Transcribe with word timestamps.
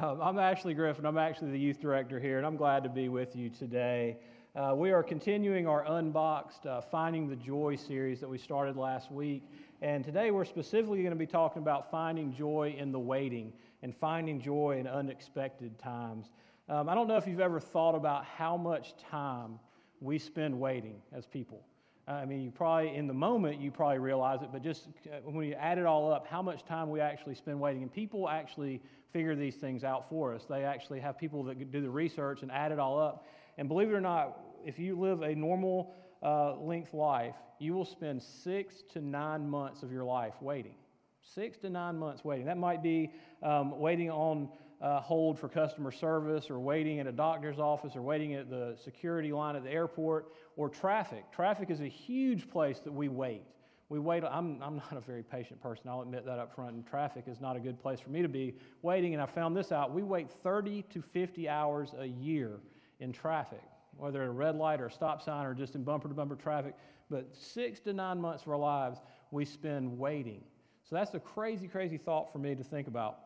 Um, 0.00 0.20
I'm 0.22 0.38
Ashley 0.38 0.74
Griffin. 0.74 1.04
I'm 1.06 1.18
actually 1.18 1.50
the 1.50 1.58
youth 1.58 1.80
director 1.80 2.20
here, 2.20 2.38
and 2.38 2.46
I'm 2.46 2.56
glad 2.56 2.84
to 2.84 2.88
be 2.88 3.08
with 3.08 3.34
you 3.34 3.48
today. 3.48 4.16
Uh, 4.54 4.72
we 4.76 4.92
are 4.92 5.02
continuing 5.02 5.66
our 5.66 5.84
Unboxed 5.84 6.66
uh, 6.66 6.80
Finding 6.80 7.28
the 7.28 7.34
Joy 7.34 7.74
series 7.74 8.20
that 8.20 8.28
we 8.28 8.38
started 8.38 8.76
last 8.76 9.10
week. 9.10 9.42
And 9.82 10.04
today 10.04 10.30
we're 10.30 10.44
specifically 10.44 10.98
going 10.98 11.10
to 11.10 11.16
be 11.16 11.26
talking 11.26 11.62
about 11.62 11.90
finding 11.90 12.32
joy 12.32 12.76
in 12.78 12.92
the 12.92 12.98
waiting 12.98 13.52
and 13.82 13.92
finding 13.92 14.40
joy 14.40 14.76
in 14.78 14.86
unexpected 14.86 15.76
times. 15.80 16.26
Um, 16.68 16.88
I 16.88 16.94
don't 16.94 17.08
know 17.08 17.16
if 17.16 17.26
you've 17.26 17.40
ever 17.40 17.58
thought 17.58 17.96
about 17.96 18.24
how 18.24 18.56
much 18.56 18.94
time 19.10 19.58
we 20.00 20.20
spend 20.20 20.60
waiting 20.60 21.02
as 21.12 21.26
people. 21.26 21.64
I 22.08 22.24
mean, 22.24 22.40
you 22.40 22.50
probably, 22.50 22.94
in 22.96 23.06
the 23.06 23.14
moment, 23.14 23.60
you 23.60 23.70
probably 23.70 23.98
realize 23.98 24.40
it, 24.42 24.48
but 24.50 24.62
just 24.62 24.88
uh, 25.06 25.16
when 25.24 25.46
you 25.46 25.54
add 25.54 25.76
it 25.76 25.84
all 25.84 26.10
up, 26.10 26.26
how 26.26 26.40
much 26.40 26.64
time 26.64 26.88
we 26.88 27.00
actually 27.00 27.34
spend 27.34 27.60
waiting. 27.60 27.82
And 27.82 27.92
people 27.92 28.28
actually 28.30 28.80
figure 29.12 29.36
these 29.36 29.56
things 29.56 29.84
out 29.84 30.08
for 30.08 30.34
us. 30.34 30.44
They 30.48 30.64
actually 30.64 31.00
have 31.00 31.18
people 31.18 31.42
that 31.44 31.70
do 31.70 31.82
the 31.82 31.90
research 31.90 32.42
and 32.42 32.50
add 32.50 32.72
it 32.72 32.78
all 32.78 32.98
up. 32.98 33.26
And 33.58 33.68
believe 33.68 33.90
it 33.90 33.94
or 33.94 34.00
not, 34.00 34.38
if 34.64 34.78
you 34.78 34.98
live 34.98 35.20
a 35.20 35.34
normal 35.34 35.94
uh, 36.22 36.56
length 36.56 36.94
life, 36.94 37.34
you 37.58 37.74
will 37.74 37.84
spend 37.84 38.22
six 38.22 38.82
to 38.92 39.00
nine 39.00 39.48
months 39.48 39.82
of 39.82 39.92
your 39.92 40.04
life 40.04 40.34
waiting. 40.40 40.74
Six 41.22 41.58
to 41.58 41.70
nine 41.70 41.98
months 41.98 42.24
waiting. 42.24 42.46
That 42.46 42.56
might 42.56 42.82
be 42.82 43.12
um, 43.42 43.78
waiting 43.78 44.10
on 44.10 44.48
uh, 44.80 45.00
hold 45.00 45.38
for 45.38 45.48
customer 45.48 45.90
service 45.90 46.50
or 46.50 46.58
waiting 46.60 47.00
at 47.00 47.06
a 47.06 47.12
doctor's 47.12 47.58
office 47.58 47.96
or 47.96 48.02
waiting 48.02 48.34
at 48.34 48.48
the 48.48 48.76
security 48.82 49.32
line 49.32 49.56
at 49.56 49.64
the 49.64 49.70
airport 49.70 50.32
or 50.56 50.68
traffic. 50.68 51.30
Traffic 51.32 51.70
is 51.70 51.80
a 51.80 51.88
huge 51.88 52.48
place 52.48 52.78
that 52.80 52.92
we 52.92 53.08
wait. 53.08 53.42
We 53.88 53.98
wait, 53.98 54.22
I'm, 54.22 54.62
I'm 54.62 54.76
not 54.76 54.92
a 54.92 55.00
very 55.00 55.22
patient 55.22 55.62
person, 55.62 55.88
I'll 55.88 56.02
admit 56.02 56.26
that 56.26 56.38
up 56.38 56.54
front, 56.54 56.74
and 56.74 56.86
traffic 56.86 57.24
is 57.26 57.40
not 57.40 57.56
a 57.56 57.60
good 57.60 57.80
place 57.80 58.00
for 58.00 58.10
me 58.10 58.22
to 58.22 58.28
be 58.28 58.54
waiting. 58.82 59.14
And 59.14 59.22
I 59.22 59.26
found 59.26 59.56
this 59.56 59.72
out. 59.72 59.92
We 59.94 60.02
wait 60.02 60.30
30 60.30 60.82
to 60.90 61.02
50 61.02 61.48
hours 61.48 61.94
a 61.98 62.06
year 62.06 62.60
in 63.00 63.12
traffic, 63.12 63.62
whether 63.96 64.22
at 64.22 64.28
a 64.28 64.32
red 64.32 64.56
light 64.56 64.80
or 64.80 64.86
a 64.86 64.92
stop 64.92 65.22
sign 65.22 65.46
or 65.46 65.54
just 65.54 65.74
in 65.74 65.84
bumper 65.84 66.08
to 66.08 66.14
bumper 66.14 66.36
traffic. 66.36 66.74
But 67.10 67.28
six 67.32 67.80
to 67.80 67.94
nine 67.94 68.20
months 68.20 68.42
of 68.42 68.50
our 68.50 68.58
lives 68.58 69.00
we 69.30 69.44
spend 69.44 69.98
waiting. 69.98 70.42
So 70.88 70.94
that's 70.94 71.14
a 71.14 71.20
crazy, 71.20 71.66
crazy 71.66 71.96
thought 71.96 72.30
for 72.32 72.38
me 72.38 72.54
to 72.54 72.64
think 72.64 72.88
about. 72.88 73.20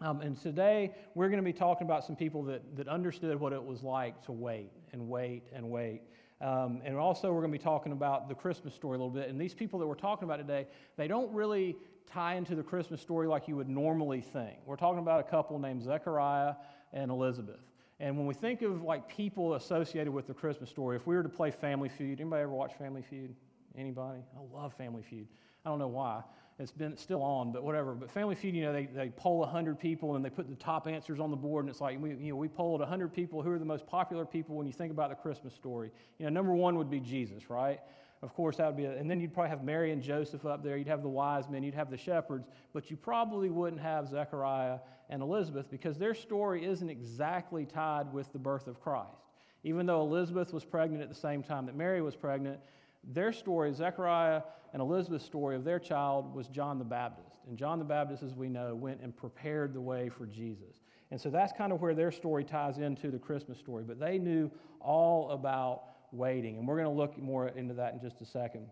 Um, 0.00 0.20
and 0.20 0.40
today 0.40 0.92
we're 1.14 1.28
going 1.28 1.42
to 1.42 1.44
be 1.44 1.52
talking 1.52 1.86
about 1.86 2.04
some 2.04 2.16
people 2.16 2.42
that, 2.44 2.76
that 2.76 2.88
understood 2.88 3.38
what 3.38 3.52
it 3.52 3.64
was 3.64 3.82
like 3.82 4.22
to 4.26 4.32
wait 4.32 4.70
and 4.92 5.08
wait 5.08 5.44
and 5.54 5.70
wait. 5.70 6.02
Um, 6.40 6.82
and 6.84 6.96
also, 6.96 7.32
we're 7.32 7.40
going 7.40 7.52
to 7.52 7.58
be 7.58 7.62
talking 7.62 7.92
about 7.92 8.28
the 8.28 8.34
Christmas 8.34 8.74
story 8.74 8.96
a 8.96 8.98
little 8.98 9.08
bit. 9.08 9.30
And 9.30 9.40
these 9.40 9.54
people 9.54 9.78
that 9.78 9.86
we're 9.86 9.94
talking 9.94 10.24
about 10.24 10.36
today, 10.36 10.66
they 10.96 11.08
don't 11.08 11.32
really 11.32 11.76
tie 12.06 12.34
into 12.34 12.54
the 12.54 12.62
Christmas 12.62 13.00
story 13.00 13.26
like 13.26 13.48
you 13.48 13.56
would 13.56 13.68
normally 13.68 14.20
think. 14.20 14.58
We're 14.66 14.76
talking 14.76 14.98
about 14.98 15.20
a 15.20 15.22
couple 15.22 15.58
named 15.58 15.82
Zechariah 15.82 16.54
and 16.92 17.10
Elizabeth. 17.10 17.60
And 18.00 18.18
when 18.18 18.26
we 18.26 18.34
think 18.34 18.62
of 18.62 18.82
like 18.82 19.08
people 19.08 19.54
associated 19.54 20.12
with 20.12 20.26
the 20.26 20.34
Christmas 20.34 20.68
story, 20.68 20.96
if 20.96 21.06
we 21.06 21.14
were 21.14 21.22
to 21.22 21.28
play 21.28 21.50
Family 21.50 21.88
Feud, 21.88 22.20
anybody 22.20 22.42
ever 22.42 22.52
watch 22.52 22.74
Family 22.74 23.02
Feud? 23.02 23.34
Anybody? 23.78 24.20
I 24.36 24.54
love 24.54 24.74
Family 24.74 25.02
Feud. 25.02 25.26
I 25.64 25.70
don't 25.70 25.78
know 25.78 25.88
why. 25.88 26.22
It's 26.58 26.70
been 26.70 26.96
still 26.96 27.22
on, 27.22 27.50
but 27.50 27.64
whatever. 27.64 27.94
But 27.94 28.10
Family 28.10 28.36
Feud, 28.36 28.54
you 28.54 28.62
know, 28.62 28.72
they, 28.72 28.86
they 28.86 29.10
poll 29.10 29.40
100 29.40 29.78
people 29.78 30.14
and 30.14 30.24
they 30.24 30.30
put 30.30 30.48
the 30.48 30.54
top 30.54 30.86
answers 30.86 31.18
on 31.18 31.30
the 31.30 31.36
board, 31.36 31.64
and 31.64 31.70
it's 31.70 31.80
like, 31.80 32.00
we, 32.00 32.10
you 32.10 32.30
know, 32.30 32.36
we 32.36 32.46
polled 32.46 32.80
100 32.80 33.12
people. 33.12 33.42
Who 33.42 33.50
are 33.50 33.58
the 33.58 33.64
most 33.64 33.86
popular 33.86 34.24
people 34.24 34.54
when 34.54 34.66
you 34.66 34.72
think 34.72 34.92
about 34.92 35.10
the 35.10 35.16
Christmas 35.16 35.52
story? 35.52 35.90
You 36.18 36.26
know, 36.26 36.30
number 36.30 36.54
one 36.54 36.76
would 36.78 36.90
be 36.90 37.00
Jesus, 37.00 37.50
right? 37.50 37.80
Of 38.22 38.32
course, 38.34 38.56
that 38.58 38.66
would 38.66 38.76
be, 38.76 38.84
a, 38.84 38.92
and 38.92 39.10
then 39.10 39.20
you'd 39.20 39.34
probably 39.34 39.50
have 39.50 39.64
Mary 39.64 39.90
and 39.90 40.00
Joseph 40.00 40.46
up 40.46 40.62
there. 40.62 40.76
You'd 40.76 40.86
have 40.86 41.02
the 41.02 41.08
wise 41.08 41.48
men, 41.48 41.64
you'd 41.64 41.74
have 41.74 41.90
the 41.90 41.98
shepherds, 41.98 42.46
but 42.72 42.88
you 42.88 42.96
probably 42.96 43.50
wouldn't 43.50 43.82
have 43.82 44.08
Zechariah 44.08 44.78
and 45.10 45.22
Elizabeth 45.22 45.70
because 45.70 45.98
their 45.98 46.14
story 46.14 46.64
isn't 46.64 46.88
exactly 46.88 47.66
tied 47.66 48.12
with 48.12 48.32
the 48.32 48.38
birth 48.38 48.68
of 48.68 48.80
Christ. 48.80 49.10
Even 49.64 49.86
though 49.86 50.02
Elizabeth 50.02 50.52
was 50.52 50.64
pregnant 50.64 51.02
at 51.02 51.08
the 51.08 51.14
same 51.14 51.42
time 51.42 51.66
that 51.66 51.74
Mary 51.74 52.00
was 52.00 52.14
pregnant, 52.14 52.60
their 53.12 53.32
story, 53.32 53.72
Zechariah 53.72 54.42
and 54.72 54.82
Elizabeth's 54.82 55.24
story 55.24 55.56
of 55.56 55.64
their 55.64 55.78
child, 55.78 56.34
was 56.34 56.48
John 56.48 56.78
the 56.78 56.84
Baptist. 56.84 57.36
And 57.48 57.58
John 57.58 57.78
the 57.78 57.84
Baptist, 57.84 58.22
as 58.22 58.34
we 58.34 58.48
know, 58.48 58.74
went 58.74 59.00
and 59.00 59.16
prepared 59.16 59.74
the 59.74 59.80
way 59.80 60.08
for 60.08 60.26
Jesus. 60.26 60.80
And 61.10 61.20
so 61.20 61.30
that's 61.30 61.52
kind 61.52 61.72
of 61.72 61.80
where 61.80 61.94
their 61.94 62.10
story 62.10 62.44
ties 62.44 62.78
into 62.78 63.10
the 63.10 63.18
Christmas 63.18 63.58
story. 63.58 63.84
But 63.86 64.00
they 64.00 64.18
knew 64.18 64.50
all 64.80 65.30
about 65.30 65.82
waiting. 66.12 66.58
And 66.58 66.66
we're 66.66 66.76
going 66.76 66.88
to 66.88 66.90
look 66.90 67.16
more 67.18 67.48
into 67.48 67.74
that 67.74 67.94
in 67.94 68.00
just 68.00 68.20
a 68.20 68.24
second. 68.24 68.66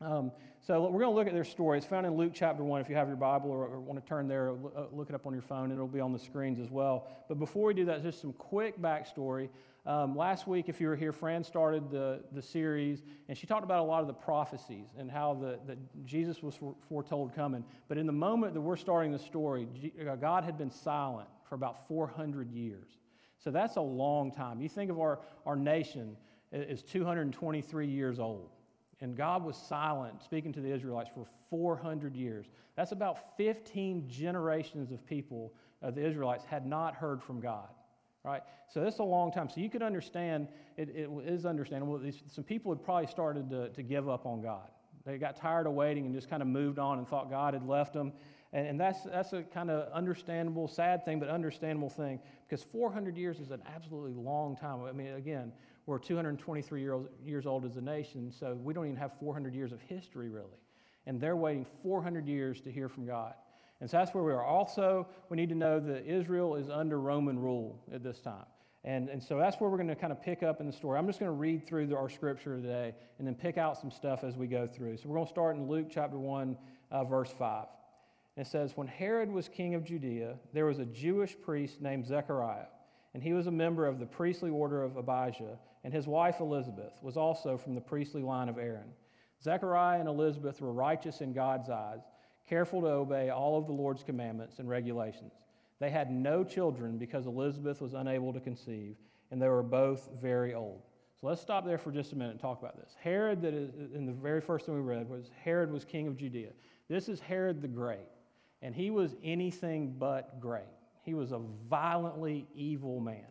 Um, 0.00 0.32
so 0.66 0.82
we're 0.82 1.00
going 1.00 1.12
to 1.12 1.18
look 1.18 1.26
at 1.26 1.34
their 1.34 1.44
story. 1.44 1.78
It's 1.78 1.86
found 1.86 2.06
in 2.06 2.16
Luke 2.16 2.32
chapter 2.34 2.64
1. 2.64 2.80
If 2.80 2.88
you 2.88 2.96
have 2.96 3.08
your 3.08 3.16
Bible 3.16 3.50
or, 3.50 3.66
or 3.66 3.80
want 3.80 4.02
to 4.02 4.08
turn 4.08 4.28
there, 4.28 4.50
uh, 4.50 4.84
look 4.92 5.08
it 5.08 5.14
up 5.14 5.26
on 5.26 5.32
your 5.32 5.42
phone. 5.42 5.70
It'll 5.70 5.86
be 5.86 6.00
on 6.00 6.12
the 6.12 6.18
screens 6.18 6.58
as 6.58 6.70
well. 6.70 7.06
But 7.28 7.38
before 7.38 7.66
we 7.66 7.74
do 7.74 7.84
that, 7.86 8.02
just 8.02 8.20
some 8.20 8.32
quick 8.32 8.80
backstory. 8.80 9.48
Um, 9.86 10.16
last 10.16 10.46
week, 10.46 10.70
if 10.70 10.80
you 10.80 10.88
were 10.88 10.96
here, 10.96 11.12
Fran 11.12 11.44
started 11.44 11.90
the, 11.90 12.22
the 12.32 12.40
series, 12.40 13.02
and 13.28 13.36
she 13.36 13.46
talked 13.46 13.64
about 13.64 13.80
a 13.80 13.82
lot 13.82 14.00
of 14.00 14.06
the 14.06 14.14
prophecies 14.14 14.88
and 14.96 15.10
how 15.10 15.34
the, 15.34 15.76
Jesus 16.06 16.42
was 16.42 16.58
foretold 16.88 17.34
coming. 17.34 17.62
But 17.86 17.98
in 17.98 18.06
the 18.06 18.12
moment 18.12 18.54
that 18.54 18.62
we're 18.62 18.76
starting 18.76 19.12
the 19.12 19.18
story, 19.18 19.68
uh, 20.08 20.16
God 20.16 20.42
had 20.42 20.56
been 20.56 20.70
silent 20.70 21.28
for 21.46 21.54
about 21.54 21.86
400 21.86 22.50
years. 22.50 22.88
So 23.38 23.50
that's 23.50 23.76
a 23.76 23.82
long 23.82 24.32
time. 24.32 24.62
You 24.62 24.70
think 24.70 24.90
of 24.90 24.98
our, 24.98 25.20
our 25.44 25.56
nation 25.56 26.16
as 26.50 26.82
223 26.82 27.86
years 27.86 28.18
old, 28.18 28.52
and 29.02 29.14
God 29.14 29.44
was 29.44 29.54
silent, 29.54 30.22
speaking 30.22 30.52
to 30.54 30.62
the 30.62 30.72
Israelites 30.72 31.10
for 31.14 31.26
400 31.50 32.16
years. 32.16 32.46
That's 32.74 32.92
about 32.92 33.36
15 33.36 34.08
generations 34.08 34.92
of 34.92 35.06
people, 35.06 35.52
uh, 35.82 35.90
the 35.90 36.06
Israelites, 36.06 36.44
had 36.44 36.64
not 36.64 36.94
heard 36.94 37.22
from 37.22 37.38
God 37.38 37.68
right? 38.24 38.42
So 38.68 38.82
that's 38.82 38.98
a 38.98 39.04
long 39.04 39.30
time. 39.30 39.48
So 39.48 39.60
you 39.60 39.70
could 39.70 39.82
understand, 39.82 40.48
it, 40.76 40.88
it 40.88 41.08
is 41.26 41.46
understandable. 41.46 42.00
Some 42.26 42.44
people 42.44 42.72
had 42.72 42.82
probably 42.82 43.06
started 43.06 43.50
to, 43.50 43.68
to 43.68 43.82
give 43.82 44.08
up 44.08 44.26
on 44.26 44.40
God. 44.40 44.68
They 45.04 45.18
got 45.18 45.36
tired 45.36 45.66
of 45.66 45.74
waiting 45.74 46.06
and 46.06 46.14
just 46.14 46.30
kind 46.30 46.40
of 46.40 46.48
moved 46.48 46.78
on 46.78 46.98
and 46.98 47.06
thought 47.06 47.30
God 47.30 47.52
had 47.52 47.66
left 47.66 47.92
them. 47.92 48.12
And, 48.54 48.66
and 48.66 48.80
that's, 48.80 49.02
that's 49.02 49.34
a 49.34 49.42
kind 49.42 49.70
of 49.70 49.92
understandable, 49.92 50.66
sad 50.66 51.04
thing, 51.04 51.20
but 51.20 51.28
understandable 51.28 51.90
thing 51.90 52.20
because 52.48 52.64
400 52.64 53.16
years 53.16 53.38
is 53.38 53.50
an 53.50 53.62
absolutely 53.74 54.14
long 54.14 54.56
time. 54.56 54.82
I 54.84 54.92
mean, 54.92 55.14
again, 55.14 55.52
we're 55.86 55.98
223 55.98 56.80
year 56.80 56.94
old, 56.94 57.08
years 57.24 57.44
old 57.46 57.66
as 57.66 57.76
a 57.76 57.80
nation, 57.82 58.32
so 58.32 58.54
we 58.54 58.72
don't 58.72 58.86
even 58.86 58.96
have 58.96 59.12
400 59.20 59.54
years 59.54 59.72
of 59.72 59.82
history 59.82 60.30
really. 60.30 60.48
And 61.06 61.20
they're 61.20 61.36
waiting 61.36 61.66
400 61.82 62.26
years 62.26 62.62
to 62.62 62.72
hear 62.72 62.88
from 62.88 63.04
God. 63.04 63.34
And 63.84 63.90
so 63.90 63.98
that's 63.98 64.14
where 64.14 64.24
we 64.24 64.32
are. 64.32 64.42
Also, 64.42 65.06
we 65.28 65.36
need 65.36 65.50
to 65.50 65.54
know 65.54 65.78
that 65.78 66.06
Israel 66.06 66.56
is 66.56 66.70
under 66.70 66.98
Roman 66.98 67.38
rule 67.38 67.78
at 67.92 68.02
this 68.02 68.18
time. 68.18 68.46
And, 68.82 69.10
and 69.10 69.22
so 69.22 69.36
that's 69.36 69.60
where 69.60 69.68
we're 69.68 69.76
going 69.76 69.88
to 69.88 69.94
kind 69.94 70.10
of 70.10 70.22
pick 70.22 70.42
up 70.42 70.58
in 70.58 70.66
the 70.66 70.72
story. 70.72 70.98
I'm 70.98 71.06
just 71.06 71.20
going 71.20 71.30
to 71.30 71.36
read 71.36 71.66
through 71.66 71.88
the, 71.88 71.96
our 71.98 72.08
scripture 72.08 72.56
today 72.56 72.94
and 73.18 73.28
then 73.28 73.34
pick 73.34 73.58
out 73.58 73.78
some 73.78 73.90
stuff 73.90 74.24
as 74.24 74.38
we 74.38 74.46
go 74.46 74.66
through. 74.66 74.96
So 74.96 75.10
we're 75.10 75.16
going 75.16 75.26
to 75.26 75.30
start 75.30 75.56
in 75.56 75.68
Luke 75.68 75.88
chapter 75.90 76.16
1, 76.16 76.56
uh, 76.92 77.04
verse 77.04 77.30
5. 77.38 77.66
And 78.38 78.46
it 78.46 78.48
says, 78.48 78.72
When 78.74 78.86
Herod 78.86 79.30
was 79.30 79.50
king 79.50 79.74
of 79.74 79.84
Judea, 79.84 80.36
there 80.54 80.64
was 80.64 80.78
a 80.78 80.86
Jewish 80.86 81.36
priest 81.38 81.82
named 81.82 82.06
Zechariah, 82.06 82.68
and 83.12 83.22
he 83.22 83.34
was 83.34 83.48
a 83.48 83.52
member 83.52 83.86
of 83.86 83.98
the 83.98 84.06
priestly 84.06 84.48
order 84.48 84.82
of 84.82 84.96
Abijah, 84.96 85.58
and 85.84 85.92
his 85.92 86.06
wife 86.06 86.40
Elizabeth 86.40 86.94
was 87.02 87.18
also 87.18 87.58
from 87.58 87.74
the 87.74 87.82
priestly 87.82 88.22
line 88.22 88.48
of 88.48 88.56
Aaron. 88.56 88.94
Zechariah 89.42 90.00
and 90.00 90.08
Elizabeth 90.08 90.62
were 90.62 90.72
righteous 90.72 91.20
in 91.20 91.34
God's 91.34 91.68
eyes 91.68 92.00
careful 92.48 92.80
to 92.82 92.88
obey 92.88 93.30
all 93.30 93.58
of 93.58 93.66
the 93.66 93.72
Lord's 93.72 94.02
commandments 94.02 94.58
and 94.58 94.68
regulations. 94.68 95.32
They 95.80 95.90
had 95.90 96.10
no 96.10 96.44
children 96.44 96.98
because 96.98 97.26
Elizabeth 97.26 97.80
was 97.80 97.94
unable 97.94 98.32
to 98.32 98.40
conceive, 98.40 98.96
and 99.30 99.40
they 99.40 99.48
were 99.48 99.62
both 99.62 100.08
very 100.20 100.54
old. 100.54 100.82
So 101.20 101.26
let's 101.26 101.40
stop 101.40 101.64
there 101.64 101.78
for 101.78 101.90
just 101.90 102.12
a 102.12 102.16
minute 102.16 102.32
and 102.32 102.40
talk 102.40 102.60
about 102.60 102.76
this. 102.76 102.94
Herod, 103.00 103.42
that 103.42 103.54
is 103.54 103.70
in 103.94 104.06
the 104.06 104.12
very 104.12 104.40
first 104.40 104.66
thing 104.66 104.74
we 104.74 104.80
read, 104.80 105.08
was 105.08 105.30
Herod 105.42 105.72
was 105.72 105.84
king 105.84 106.06
of 106.06 106.16
Judea. 106.16 106.50
This 106.88 107.08
is 107.08 107.20
Herod 107.20 107.62
the 107.62 107.68
Great, 107.68 108.08
and 108.62 108.74
he 108.74 108.90
was 108.90 109.16
anything 109.22 109.94
but 109.98 110.40
great. 110.40 110.64
He 111.02 111.14
was 111.14 111.32
a 111.32 111.40
violently 111.68 112.46
evil 112.54 113.00
man, 113.00 113.26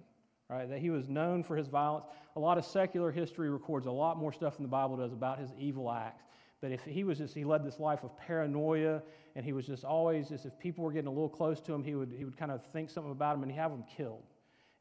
right? 0.49 0.69
That 0.69 0.79
he 0.79 0.89
was 0.89 1.09
known 1.09 1.43
for 1.43 1.55
his 1.55 1.67
violence. 1.67 2.05
A 2.35 2.39
lot 2.39 2.57
of 2.57 2.65
secular 2.65 3.11
history 3.11 3.49
records 3.49 3.85
a 3.85 3.91
lot 3.91 4.17
more 4.17 4.31
stuff 4.33 4.57
than 4.57 4.63
the 4.63 4.69
Bible 4.69 4.97
does 4.97 5.13
about 5.13 5.39
his 5.39 5.51
evil 5.57 5.91
acts. 5.91 6.23
But 6.63 6.71
if 6.71 6.86
he 6.86 7.04
was 7.04 7.18
just, 7.18 7.36
he 7.36 7.44
led 7.44 7.65
this 7.65 7.77
life 7.77 8.06
of 8.06 8.18
paranoia, 8.18 9.01
and 9.36 9.44
he 9.44 9.51
was 9.51 9.68
just 9.68 9.83
always, 9.83 10.30
just 10.30 10.45
if 10.45 10.57
people 10.60 10.86
were 10.86 10.94
getting 10.94 11.10
a 11.10 11.12
little 11.12 11.27
close 11.27 11.60
to 11.60 11.74
him, 11.74 11.83
he 11.83 11.94
would, 11.94 12.13
he 12.18 12.24
would 12.24 12.38
kind 12.38 12.51
of 12.51 12.63
think 12.71 12.89
something 12.89 13.12
about 13.12 13.36
him 13.36 13.44
and 13.44 13.51
have 13.51 13.71
them 13.71 13.83
killed. 13.98 14.24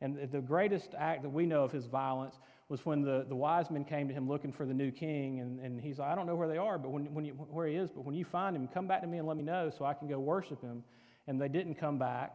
And 0.00 0.16
the 0.30 0.40
greatest 0.40 0.94
act 0.96 1.22
that 1.22 1.30
we 1.30 1.44
know 1.44 1.64
of 1.64 1.72
his 1.72 1.86
violence 1.86 2.38
was 2.68 2.86
when 2.86 3.02
the, 3.02 3.26
the 3.28 3.34
wise 3.34 3.68
men 3.68 3.84
came 3.84 4.06
to 4.06 4.14
him 4.14 4.28
looking 4.28 4.52
for 4.52 4.64
the 4.64 4.72
new 4.72 4.92
king. 4.92 5.40
And, 5.40 5.58
and 5.58 5.80
he's 5.80 5.98
like, 5.98 6.08
I 6.08 6.14
don't 6.14 6.28
know 6.28 6.36
where 6.36 6.46
they 6.46 6.56
are, 6.56 6.78
but 6.78 6.90
when, 6.90 7.12
when 7.12 7.24
you, 7.24 7.32
where 7.32 7.66
he 7.66 7.74
is, 7.74 7.90
but 7.90 8.04
when 8.04 8.14
you 8.14 8.24
find 8.24 8.54
him, 8.54 8.68
come 8.68 8.86
back 8.86 9.00
to 9.00 9.08
me 9.08 9.18
and 9.18 9.26
let 9.26 9.36
me 9.36 9.42
know 9.42 9.68
so 9.76 9.84
I 9.84 9.92
can 9.92 10.06
go 10.06 10.20
worship 10.20 10.62
him. 10.62 10.84
And 11.26 11.40
they 11.40 11.48
didn't 11.48 11.74
come 11.74 11.98
back. 11.98 12.32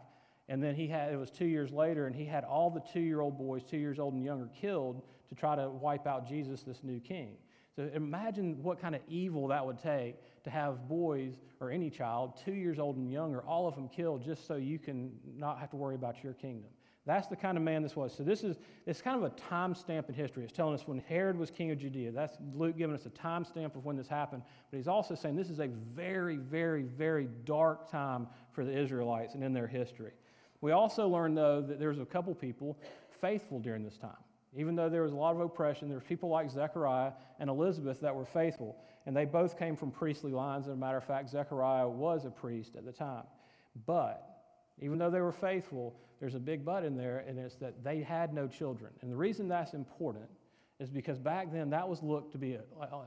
And 0.50 0.62
then 0.62 0.76
he 0.76 0.88
had, 0.88 1.14
it 1.14 1.18
was 1.18 1.32
two 1.32 1.46
years 1.46 1.72
later, 1.72 2.06
and 2.06 2.14
he 2.14 2.26
had 2.26 2.44
all 2.44 2.70
the 2.70 2.82
two 2.92 3.00
year 3.00 3.22
old 3.22 3.38
boys, 3.38 3.64
two 3.64 3.78
years 3.78 3.98
old 3.98 4.14
and 4.14 4.26
younger, 4.26 4.50
killed 4.60 5.04
to 5.30 5.36
try 5.36 5.56
to 5.56 5.70
wipe 5.70 6.06
out 6.06 6.28
Jesus, 6.28 6.64
this 6.64 6.84
new 6.84 7.00
king. 7.00 7.38
So 7.78 7.88
imagine 7.94 8.62
what 8.64 8.82
kind 8.82 8.96
of 8.96 9.02
evil 9.08 9.48
that 9.50 9.64
would 9.64 9.78
take 9.78 10.16
to 10.44 10.50
have 10.50 10.88
boys 10.88 11.34
or 11.62 11.70
any 11.70 11.92
child, 11.92 12.34
two 12.44 12.54
years 12.54 12.80
old 12.80 12.98
and 12.98 13.12
younger, 13.12 13.42
all 13.44 13.68
of 13.68 13.76
them 13.76 13.88
killed 13.88 14.24
just 14.24 14.48
so 14.48 14.56
you 14.56 14.80
can 14.80 15.12
not 15.38 15.60
have 15.60 15.70
to 15.70 15.76
worry 15.76 15.94
about 15.94 16.24
your 16.24 16.34
kingdom. 16.34 16.72
That's 17.06 17.28
the 17.28 17.36
kind 17.36 17.56
of 17.56 17.64
man 17.64 17.84
this 17.84 17.96
was. 17.96 18.14
So 18.14 18.24
this 18.24 18.44
is 18.44 18.58
it's 18.88 19.00
kind 19.00 19.16
of 19.16 19.32
a 19.32 19.34
time 19.36 19.76
stamp 19.76 20.10
in 20.10 20.16
history. 20.16 20.44
It's 20.44 20.52
telling 20.52 20.74
us 20.74 20.88
when 20.88 21.04
Herod 21.08 21.38
was 21.38 21.52
king 21.52 21.70
of 21.70 21.78
Judea. 21.78 22.12
That's 22.12 22.36
Luke 22.56 22.78
giving 22.78 22.96
us 22.96 23.06
a 23.06 23.12
time 23.12 23.46
stamp 23.46 23.76
of 23.76 23.86
when 23.86 23.96
this 23.96 24.08
happened. 24.08 24.42
But 24.72 24.78
he's 24.78 24.88
also 24.88 25.14
saying 25.14 25.36
this 25.36 25.52
is 25.52 25.60
a 25.60 25.68
very, 25.68 26.38
very, 26.38 26.82
very 26.82 27.30
dark 27.46 27.92
time 27.92 28.28
for 28.52 28.66
the 28.66 28.76
Israelites 28.76 29.36
and 29.36 29.44
in 29.44 29.54
their 29.54 29.68
history. 29.68 30.14
We 30.62 30.72
also 30.72 31.08
learn 31.08 31.36
though 31.36 31.62
that 31.62 31.80
there's 31.80 32.00
a 32.00 32.06
couple 32.06 32.34
people 32.34 32.78
faithful 33.22 33.60
during 33.60 33.84
this 33.84 33.98
time. 33.98 34.18
Even 34.58 34.76
though 34.76 34.90
there 34.90 35.04
was 35.04 35.14
a 35.14 35.16
lot 35.16 35.36
of 35.36 35.40
oppression, 35.40 35.88
there 35.88 35.98
were 35.98 36.04
people 36.04 36.30
like 36.30 36.50
Zechariah 36.50 37.12
and 37.40 37.50
Elizabeth 37.50 38.02
that 38.02 38.14
were 38.14 38.26
faithful. 38.26 38.76
And 39.06 39.16
they 39.16 39.24
both 39.24 39.58
came 39.58 39.76
from 39.76 39.92
priestly 39.92 40.32
lines. 40.32 40.68
As 40.68 40.74
a 40.74 40.76
matter 40.76 40.98
of 40.98 41.04
fact, 41.04 41.30
Zechariah 41.30 41.88
was 41.88 42.26
a 42.26 42.32
priest 42.32 42.76
at 42.76 42.84
the 42.84 42.92
time. 42.92 43.24
But 43.86 44.28
even 44.82 44.98
though 44.98 45.12
they 45.12 45.22
were 45.22 45.32
faithful, 45.32 45.96
there's 46.20 46.34
a 46.34 46.40
big 46.40 46.66
but 46.66 46.84
in 46.84 46.98
there, 46.98 47.24
and 47.28 47.38
it's 47.38 47.56
that 47.58 47.84
they 47.84 48.02
had 48.02 48.34
no 48.34 48.48
children. 48.48 48.92
And 49.02 49.12
the 49.12 49.16
reason 49.16 49.48
that's 49.48 49.74
important 49.74 50.26
is 50.80 50.90
because 50.90 51.20
back 51.20 51.52
then 51.54 51.70
that 51.70 51.88
was 51.88 52.02
looked 52.02 52.32
to 52.32 52.40
be 52.40 52.54
a, 52.54 52.62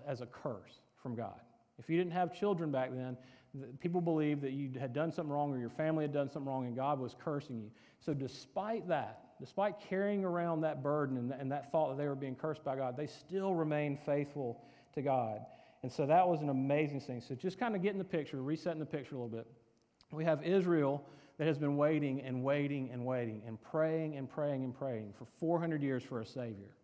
as 0.06 0.20
a 0.20 0.26
curse 0.26 0.80
from 1.02 1.16
God. 1.16 1.40
If 1.78 1.88
you 1.88 1.96
didn't 1.96 2.12
have 2.12 2.32
children 2.32 2.70
back 2.70 2.90
then, 2.92 3.16
people 3.80 4.00
believed 4.00 4.42
that 4.42 4.52
you 4.52 4.70
had 4.78 4.92
done 4.92 5.10
something 5.10 5.32
wrong 5.32 5.52
or 5.52 5.58
your 5.58 5.70
family 5.70 6.04
had 6.04 6.12
done 6.12 6.30
something 6.30 6.48
wrong 6.48 6.66
and 6.66 6.76
God 6.76 7.00
was 7.00 7.16
cursing 7.18 7.58
you. 7.58 7.70
So, 8.00 8.14
despite 8.14 8.86
that, 8.88 9.29
despite 9.40 9.80
carrying 9.80 10.24
around 10.24 10.60
that 10.60 10.82
burden 10.82 11.16
and, 11.16 11.32
and 11.32 11.50
that 11.50 11.72
thought 11.72 11.88
that 11.88 11.98
they 12.00 12.06
were 12.06 12.14
being 12.14 12.36
cursed 12.36 12.62
by 12.62 12.76
God, 12.76 12.96
they 12.96 13.06
still 13.06 13.54
remained 13.54 13.98
faithful 13.98 14.62
to 14.94 15.02
God. 15.02 15.40
And 15.82 15.90
so 15.90 16.06
that 16.06 16.28
was 16.28 16.42
an 16.42 16.50
amazing 16.50 17.00
thing. 17.00 17.20
So, 17.20 17.34
just 17.34 17.58
kind 17.58 17.74
of 17.74 17.82
getting 17.82 17.98
the 17.98 18.04
picture, 18.04 18.42
resetting 18.42 18.80
the 18.80 18.86
picture 18.86 19.14
a 19.14 19.18
little 19.18 19.34
bit. 19.34 19.46
We 20.12 20.24
have 20.24 20.42
Israel 20.44 21.02
that 21.38 21.46
has 21.46 21.56
been 21.56 21.76
waiting 21.78 22.20
and 22.20 22.44
waiting 22.44 22.90
and 22.92 23.06
waiting 23.06 23.42
and 23.46 23.60
praying 23.62 24.16
and 24.16 24.28
praying 24.28 24.62
and 24.62 24.74
praying 24.74 25.14
for 25.16 25.24
400 25.38 25.82
years 25.82 26.02
for 26.02 26.20
a 26.20 26.26
Savior. 26.26 26.76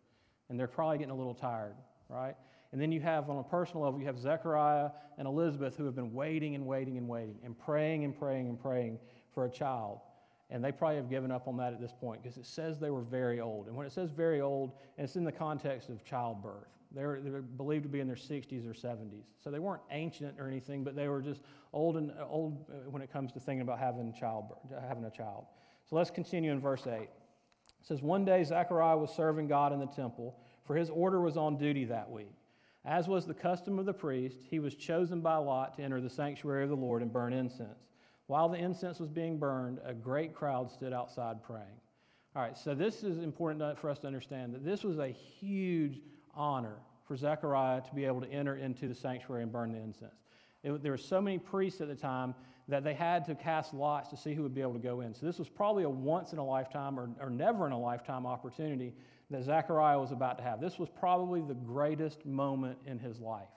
And 0.49 0.59
they're 0.59 0.67
probably 0.67 0.97
getting 0.97 1.13
a 1.13 1.17
little 1.17 1.35
tired, 1.35 1.75
right? 2.09 2.35
And 2.73 2.81
then 2.81 2.91
you 2.91 3.01
have, 3.01 3.29
on 3.29 3.37
a 3.37 3.43
personal 3.43 3.85
level, 3.85 4.01
you 4.01 4.07
have 4.07 4.19
Zechariah 4.19 4.91
and 5.19 5.29
Elizabeth 5.29 5.77
who 5.77 5.85
have 5.85 5.95
been 5.95 6.13
waiting 6.13 6.55
and 6.55 6.67
waiting 6.67 6.97
and 6.97 7.09
waiting 7.09 7.39
and 7.45 7.59
praying 7.59 8.05
and 8.05 8.19
praying 8.19 8.49
and 8.49 8.59
praying 8.59 8.99
for 9.35 9.45
a 9.45 9.51
child. 9.51 10.01
And 10.51 10.65
they 10.65 10.71
probably 10.71 10.97
have 10.97 11.11
given 11.11 11.33
up 11.33 11.49
on 11.49 11.57
that 11.57 11.73
at 11.73 11.81
this 11.81 11.93
point 11.93 12.23
because 12.23 12.37
it 12.37 12.47
says 12.47 12.79
they 12.79 12.91
were 12.91 13.03
very 13.03 13.41
old. 13.41 13.67
And 13.67 13.77
when 13.77 13.87
it 13.87 13.93
says 13.93 14.11
very 14.11 14.41
old, 14.41 14.73
and 14.97 15.05
it's 15.05 15.17
in 15.17 15.25
the 15.25 15.33
context 15.33 15.89
of 15.89 16.05
childbirth, 16.05 16.69
they're, 16.93 17.21
they're 17.21 17.43
believed 17.43 17.83
to 17.83 17.89
be 17.89 18.01
in 18.01 18.07
their 18.07 18.17
60s 18.17 18.65
or 18.65 18.73
70s. 18.73 19.25
So 19.43 19.51
they 19.51 19.59
weren't 19.59 19.83
ancient 19.91 20.39
or 20.39 20.47
anything, 20.47 20.85
but 20.85 20.95
they 20.95 21.09
were 21.09 21.21
just 21.21 21.43
old 21.73 21.97
and 21.97 22.13
uh, 22.13 22.27
old 22.29 22.65
uh, 22.71 22.91
when 22.91 23.03
it 23.03 23.13
comes 23.13 23.33
to 23.33 23.41
thinking 23.41 23.63
about 23.63 23.79
having 23.79 24.13
childbirth, 24.13 24.59
uh, 24.75 24.81
having 24.87 25.05
a 25.05 25.11
child. 25.11 25.47
So 25.91 25.97
let's 25.97 26.11
continue 26.11 26.53
in 26.53 26.61
verse 26.61 26.87
8. 26.87 27.03
It 27.03 27.09
says, 27.83 28.03
One 28.03 28.25
day 28.25 28.43
Zechariah 28.45 28.97
was 28.97 29.11
serving 29.11 29.49
God 29.49 29.73
in 29.73 29.81
the 29.81 29.87
temple, 29.87 30.39
for 30.65 30.77
his 30.77 30.91
order 30.91 31.21
was 31.21 31.37
on 31.37 31.59
duty 31.59 31.85
that 31.85 32.11
week. 32.11 32.33
As 32.85 33.09
was 33.09 33.27
the 33.27 33.35
custom 33.35 33.79
of 33.79 33.87
the 33.87 33.93
priest, 33.93 34.39
he 34.49 34.61
was 34.61 34.75
chosen 34.75 35.21
by 35.21 35.37
lot 35.37 35.77
to 35.77 35.83
enter 35.83 36.01
the 36.01 36.09
sanctuary 36.09 36.63
of 36.63 36.71
the 36.71 36.77
Lord 36.77 37.03
and 37.03 37.13
burn 37.13 37.33
incense. 37.33 37.89
While 38.27 38.49
the 38.49 38.59
incense 38.59 38.99
was 38.99 39.11
being 39.11 39.39
burned, 39.39 39.79
a 39.85 39.95
great 39.95 40.35
crowd 40.35 40.71
stood 40.71 40.93
outside 40.93 41.43
praying. 41.43 41.81
All 42.35 42.43
right, 42.43 42.57
so 42.57 42.75
this 42.75 43.03
is 43.03 43.19
important 43.19 43.79
for 43.79 43.89
us 43.89 44.01
to 44.01 44.07
understand 44.07 44.53
that 44.55 44.65
this 44.65 44.85
was 44.85 44.99
a 44.99 45.09
huge 45.09 46.01
honor 46.35 46.77
for 47.07 47.17
Zechariah 47.17 47.81
to 47.83 47.95
be 47.95 48.05
able 48.05 48.21
to 48.21 48.31
enter 48.31 48.57
into 48.57 48.89
the 48.89 48.95
sanctuary 48.95 49.43
and 49.43 49.53
burn 49.53 49.73
the 49.73 49.79
incense. 49.79 50.15
It, 50.63 50.83
there 50.83 50.93
were 50.93 50.99
so 50.99 51.21
many 51.21 51.39
priests 51.39 51.81
at 51.81 51.89
the 51.89 51.95
time 51.95 52.35
that 52.69 52.83
they 52.83 52.95
had 52.95 53.25
to 53.27 53.35
cast 53.37 53.73
lots 53.73 54.09
to 54.11 54.17
see 54.17 54.35
who 54.35 54.43
would 54.43 54.55
be 54.55 54.61
able 54.61 54.73
to 54.73 54.81
go 54.81 55.01
in. 55.01 55.15
So 55.15 55.25
this 55.25 55.39
was 55.39 55.49
probably 55.49 55.85
a 55.85 55.91
once 55.91 56.33
in 56.33 56.39
a 56.39 56.45
lifetime 56.45 56.99
or, 56.99 57.09
or 57.21 57.31
never 57.31 57.67
in 57.67 57.73
a 57.73 57.79
lifetime 57.79 58.27
opportunity 58.27 58.93
that 59.31 59.45
Zechariah 59.45 59.99
was 59.99 60.11
about 60.11 60.37
to 60.39 60.45
have. 60.45 60.61
This 60.61 60.79
was 60.79 60.89
probably 60.89 61.43
the 61.43 61.55
greatest 61.55 62.27
moment 62.27 62.79
in 62.85 62.99
his 62.99 63.21
life. 63.21 63.49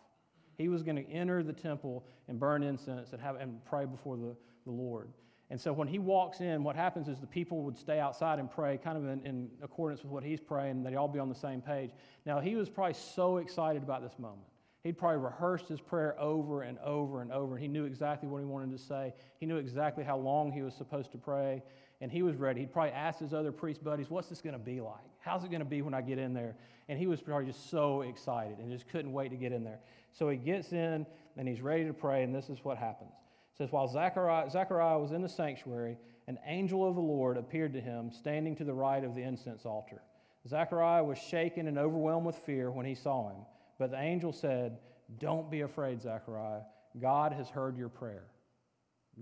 He 0.58 0.68
was 0.68 0.84
going 0.84 0.98
to 0.98 1.10
enter 1.10 1.42
the 1.42 1.54
temple 1.54 2.06
and 2.28 2.40
burn 2.40 2.64
incense 2.64 3.14
and, 3.14 3.22
have, 3.22 3.36
and 3.38 3.64
pray 3.66 3.86
before 3.86 4.18
the, 4.18 4.36
the 4.70 4.82
Lord. 4.82 5.10
And 5.52 5.60
so 5.60 5.74
when 5.74 5.88
he 5.88 5.98
walks 5.98 6.42
in, 6.42 6.64
what 6.64 6.76
happens 6.76 7.08
is 7.08 7.20
the 7.20 7.28
people 7.28 7.64
would 7.64 7.78
stay 7.78 8.00
outside 8.00 8.38
and 8.38 8.52
pray, 8.52 8.78
kind 8.78 8.98
of 8.98 9.06
in, 9.06 9.26
in 9.26 9.50
accordance 9.64 10.04
with 10.04 10.12
what 10.12 10.24
he's 10.24 10.40
praying, 10.40 10.84
they'd 10.84 10.96
all 10.96 11.08
be 11.08 11.20
on 11.20 11.28
the 11.28 11.36
same 11.36 11.60
page. 11.60 11.90
Now, 12.26 12.40
he 12.40 12.56
was 12.56 12.70
probably 12.70 12.94
so 12.94 13.38
excited 13.38 13.82
about 13.82 14.04
this 14.04 14.20
moment. 14.20 14.44
He'd 14.84 14.98
probably 14.98 15.18
rehearsed 15.18 15.68
his 15.68 15.82
prayer 15.82 16.18
over 16.20 16.62
and 16.62 16.78
over 16.80 17.22
and 17.22 17.32
over, 17.32 17.56
and 17.56 17.62
he 17.62 17.68
knew 17.68 17.86
exactly 17.86 18.30
what 18.30 18.40
he 18.40 18.46
wanted 18.46 18.72
to 18.78 18.84
say. 18.84 19.14
He 19.40 19.46
knew 19.46 19.58
exactly 19.58 20.04
how 20.04 20.18
long 20.18 20.52
he 20.52 20.62
was 20.62 20.76
supposed 20.76 21.12
to 21.14 21.18
pray, 21.18 21.64
and 22.00 22.12
he 22.12 22.22
was 22.22 22.36
ready. 22.36 22.62
He'd 22.62 22.72
probably 22.72 22.94
asked 22.94 23.20
his 23.20 23.34
other 23.34 23.52
priest 23.52 23.84
buddies, 23.84 24.10
What's 24.10 24.30
this 24.30 24.42
going 24.42 24.54
to 24.54 24.60
be 24.60 24.80
like? 24.80 25.04
How's 25.20 25.44
it 25.44 25.50
going 25.50 25.60
to 25.60 25.66
be 25.66 25.82
when 25.82 25.94
I 25.94 26.02
get 26.02 26.18
in 26.18 26.34
there? 26.34 26.56
And 26.88 26.98
he 26.98 27.08
was 27.08 27.22
probably 27.22 27.48
just 27.48 27.70
so 27.70 28.04
excited 28.04 28.60
and 28.60 28.72
just 28.72 28.88
couldn't 28.88 29.12
wait 29.12 29.30
to 29.30 29.36
get 29.36 29.52
in 29.52 29.64
there. 29.64 29.80
So 30.14 30.30
he 30.30 30.38
gets 30.38 30.72
in 30.72 31.06
and 31.38 31.48
he's 31.48 31.60
ready 31.60 31.86
to 31.86 31.94
pray, 31.94 32.24
and 32.24 32.34
this 32.34 32.50
is 32.50 32.60
what 32.64 32.78
happens 32.78 33.12
says, 33.60 33.72
While 33.72 33.88
Zechariah, 33.88 34.50
Zechariah 34.50 34.98
was 34.98 35.12
in 35.12 35.22
the 35.22 35.30
sanctuary, 35.30 35.98
an 36.28 36.40
angel 36.46 36.88
of 36.88 36.96
the 36.96 37.02
Lord 37.02 37.38
appeared 37.38 37.74
to 37.74 37.82
him, 37.82 38.12
standing 38.12 38.56
to 38.56 38.64
the 38.64 38.74
right 38.74 39.04
of 39.04 39.16
the 39.16 39.22
incense 39.22 39.66
altar. 39.66 40.02
Zechariah 40.48 41.04
was 41.04 41.18
shaken 41.18 41.68
and 41.68 41.78
overwhelmed 41.78 42.26
with 42.26 42.38
fear 42.38 42.72
when 42.72 42.86
he 42.86 42.96
saw 42.96 43.30
him. 43.30 43.42
But 43.78 43.92
the 43.92 44.00
angel 44.00 44.32
said, 44.32 44.80
Don't 45.20 45.52
be 45.52 45.62
afraid, 45.62 46.02
Zechariah. 46.02 46.62
God 47.00 47.34
has 47.34 47.50
heard 47.50 47.78
your 47.78 47.90
prayer. 47.90 48.24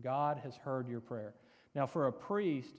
God 0.01 0.39
has 0.43 0.55
heard 0.55 0.87
your 0.87 1.01
prayer. 1.01 1.33
Now, 1.73 1.87
for 1.87 2.07
a 2.07 2.13
priest 2.13 2.75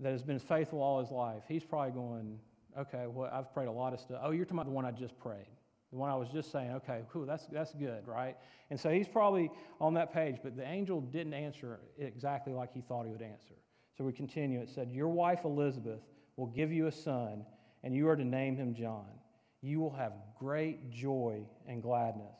that 0.00 0.12
has 0.12 0.22
been 0.22 0.38
faithful 0.38 0.80
all 0.80 1.00
his 1.00 1.10
life, 1.10 1.42
he's 1.46 1.64
probably 1.64 1.92
going, 1.92 2.38
Okay, 2.78 3.04
well, 3.06 3.30
I've 3.32 3.52
prayed 3.52 3.68
a 3.68 3.72
lot 3.72 3.92
of 3.92 4.00
stuff. 4.00 4.20
Oh, 4.22 4.30
you're 4.30 4.44
talking 4.46 4.58
about 4.58 4.66
the 4.66 4.72
one 4.72 4.86
I 4.86 4.90
just 4.90 5.16
prayed. 5.18 5.46
The 5.94 6.00
one 6.00 6.10
I 6.10 6.16
was 6.16 6.28
just 6.28 6.50
saying, 6.50 6.72
okay, 6.72 7.02
cool, 7.12 7.24
that's, 7.24 7.46
that's 7.46 7.72
good, 7.72 8.08
right? 8.08 8.36
And 8.70 8.80
so 8.80 8.90
he's 8.90 9.06
probably 9.06 9.48
on 9.80 9.94
that 9.94 10.12
page, 10.12 10.38
but 10.42 10.56
the 10.56 10.66
angel 10.66 11.00
didn't 11.00 11.34
answer 11.34 11.78
exactly 11.96 12.52
like 12.52 12.72
he 12.74 12.80
thought 12.80 13.06
he 13.06 13.12
would 13.12 13.22
answer. 13.22 13.54
So 13.96 14.02
we 14.02 14.12
continue. 14.12 14.60
It 14.60 14.68
said, 14.68 14.90
Your 14.90 15.06
wife 15.06 15.44
Elizabeth 15.44 16.00
will 16.36 16.48
give 16.48 16.72
you 16.72 16.88
a 16.88 16.92
son, 16.92 17.46
and 17.84 17.94
you 17.94 18.08
are 18.08 18.16
to 18.16 18.24
name 18.24 18.56
him 18.56 18.74
John. 18.74 19.06
You 19.62 19.78
will 19.78 19.94
have 19.94 20.14
great 20.36 20.90
joy 20.90 21.46
and 21.68 21.80
gladness, 21.80 22.34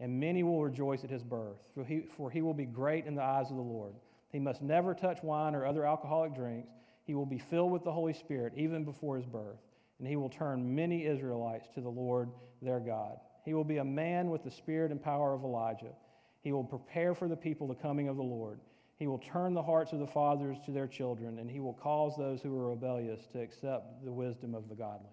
and 0.00 0.20
many 0.20 0.42
will 0.42 0.62
rejoice 0.62 1.02
at 1.02 1.08
his 1.08 1.22
birth, 1.22 1.60
for 1.72 1.86
he, 1.86 2.02
for 2.14 2.30
he 2.30 2.42
will 2.42 2.52
be 2.52 2.66
great 2.66 3.06
in 3.06 3.14
the 3.14 3.22
eyes 3.22 3.48
of 3.48 3.56
the 3.56 3.62
Lord. 3.62 3.94
He 4.32 4.38
must 4.38 4.60
never 4.60 4.92
touch 4.92 5.22
wine 5.22 5.54
or 5.54 5.64
other 5.64 5.86
alcoholic 5.86 6.34
drinks. 6.34 6.68
He 7.04 7.14
will 7.14 7.24
be 7.24 7.38
filled 7.38 7.72
with 7.72 7.84
the 7.84 7.92
Holy 7.92 8.12
Spirit 8.12 8.52
even 8.54 8.84
before 8.84 9.16
his 9.16 9.24
birth 9.24 9.60
and 9.98 10.08
he 10.08 10.16
will 10.16 10.28
turn 10.28 10.74
many 10.74 11.06
Israelites 11.06 11.68
to 11.74 11.80
the 11.80 11.88
Lord 11.88 12.30
their 12.62 12.80
God. 12.80 13.18
He 13.44 13.54
will 13.54 13.64
be 13.64 13.78
a 13.78 13.84
man 13.84 14.30
with 14.30 14.44
the 14.44 14.50
spirit 14.50 14.90
and 14.90 15.02
power 15.02 15.32
of 15.32 15.42
Elijah. 15.42 15.92
He 16.42 16.52
will 16.52 16.64
prepare 16.64 17.14
for 17.14 17.28
the 17.28 17.36
people 17.36 17.66
the 17.66 17.74
coming 17.74 18.08
of 18.08 18.16
the 18.16 18.22
Lord. 18.22 18.60
He 18.96 19.06
will 19.06 19.18
turn 19.18 19.54
the 19.54 19.62
hearts 19.62 19.92
of 19.92 20.00
the 20.00 20.06
fathers 20.06 20.58
to 20.66 20.72
their 20.72 20.88
children, 20.88 21.38
and 21.38 21.50
he 21.50 21.60
will 21.60 21.74
cause 21.74 22.14
those 22.16 22.42
who 22.42 22.56
are 22.58 22.70
rebellious 22.70 23.26
to 23.32 23.40
accept 23.40 24.04
the 24.04 24.12
wisdom 24.12 24.54
of 24.54 24.68
the 24.68 24.74
godly. 24.74 25.10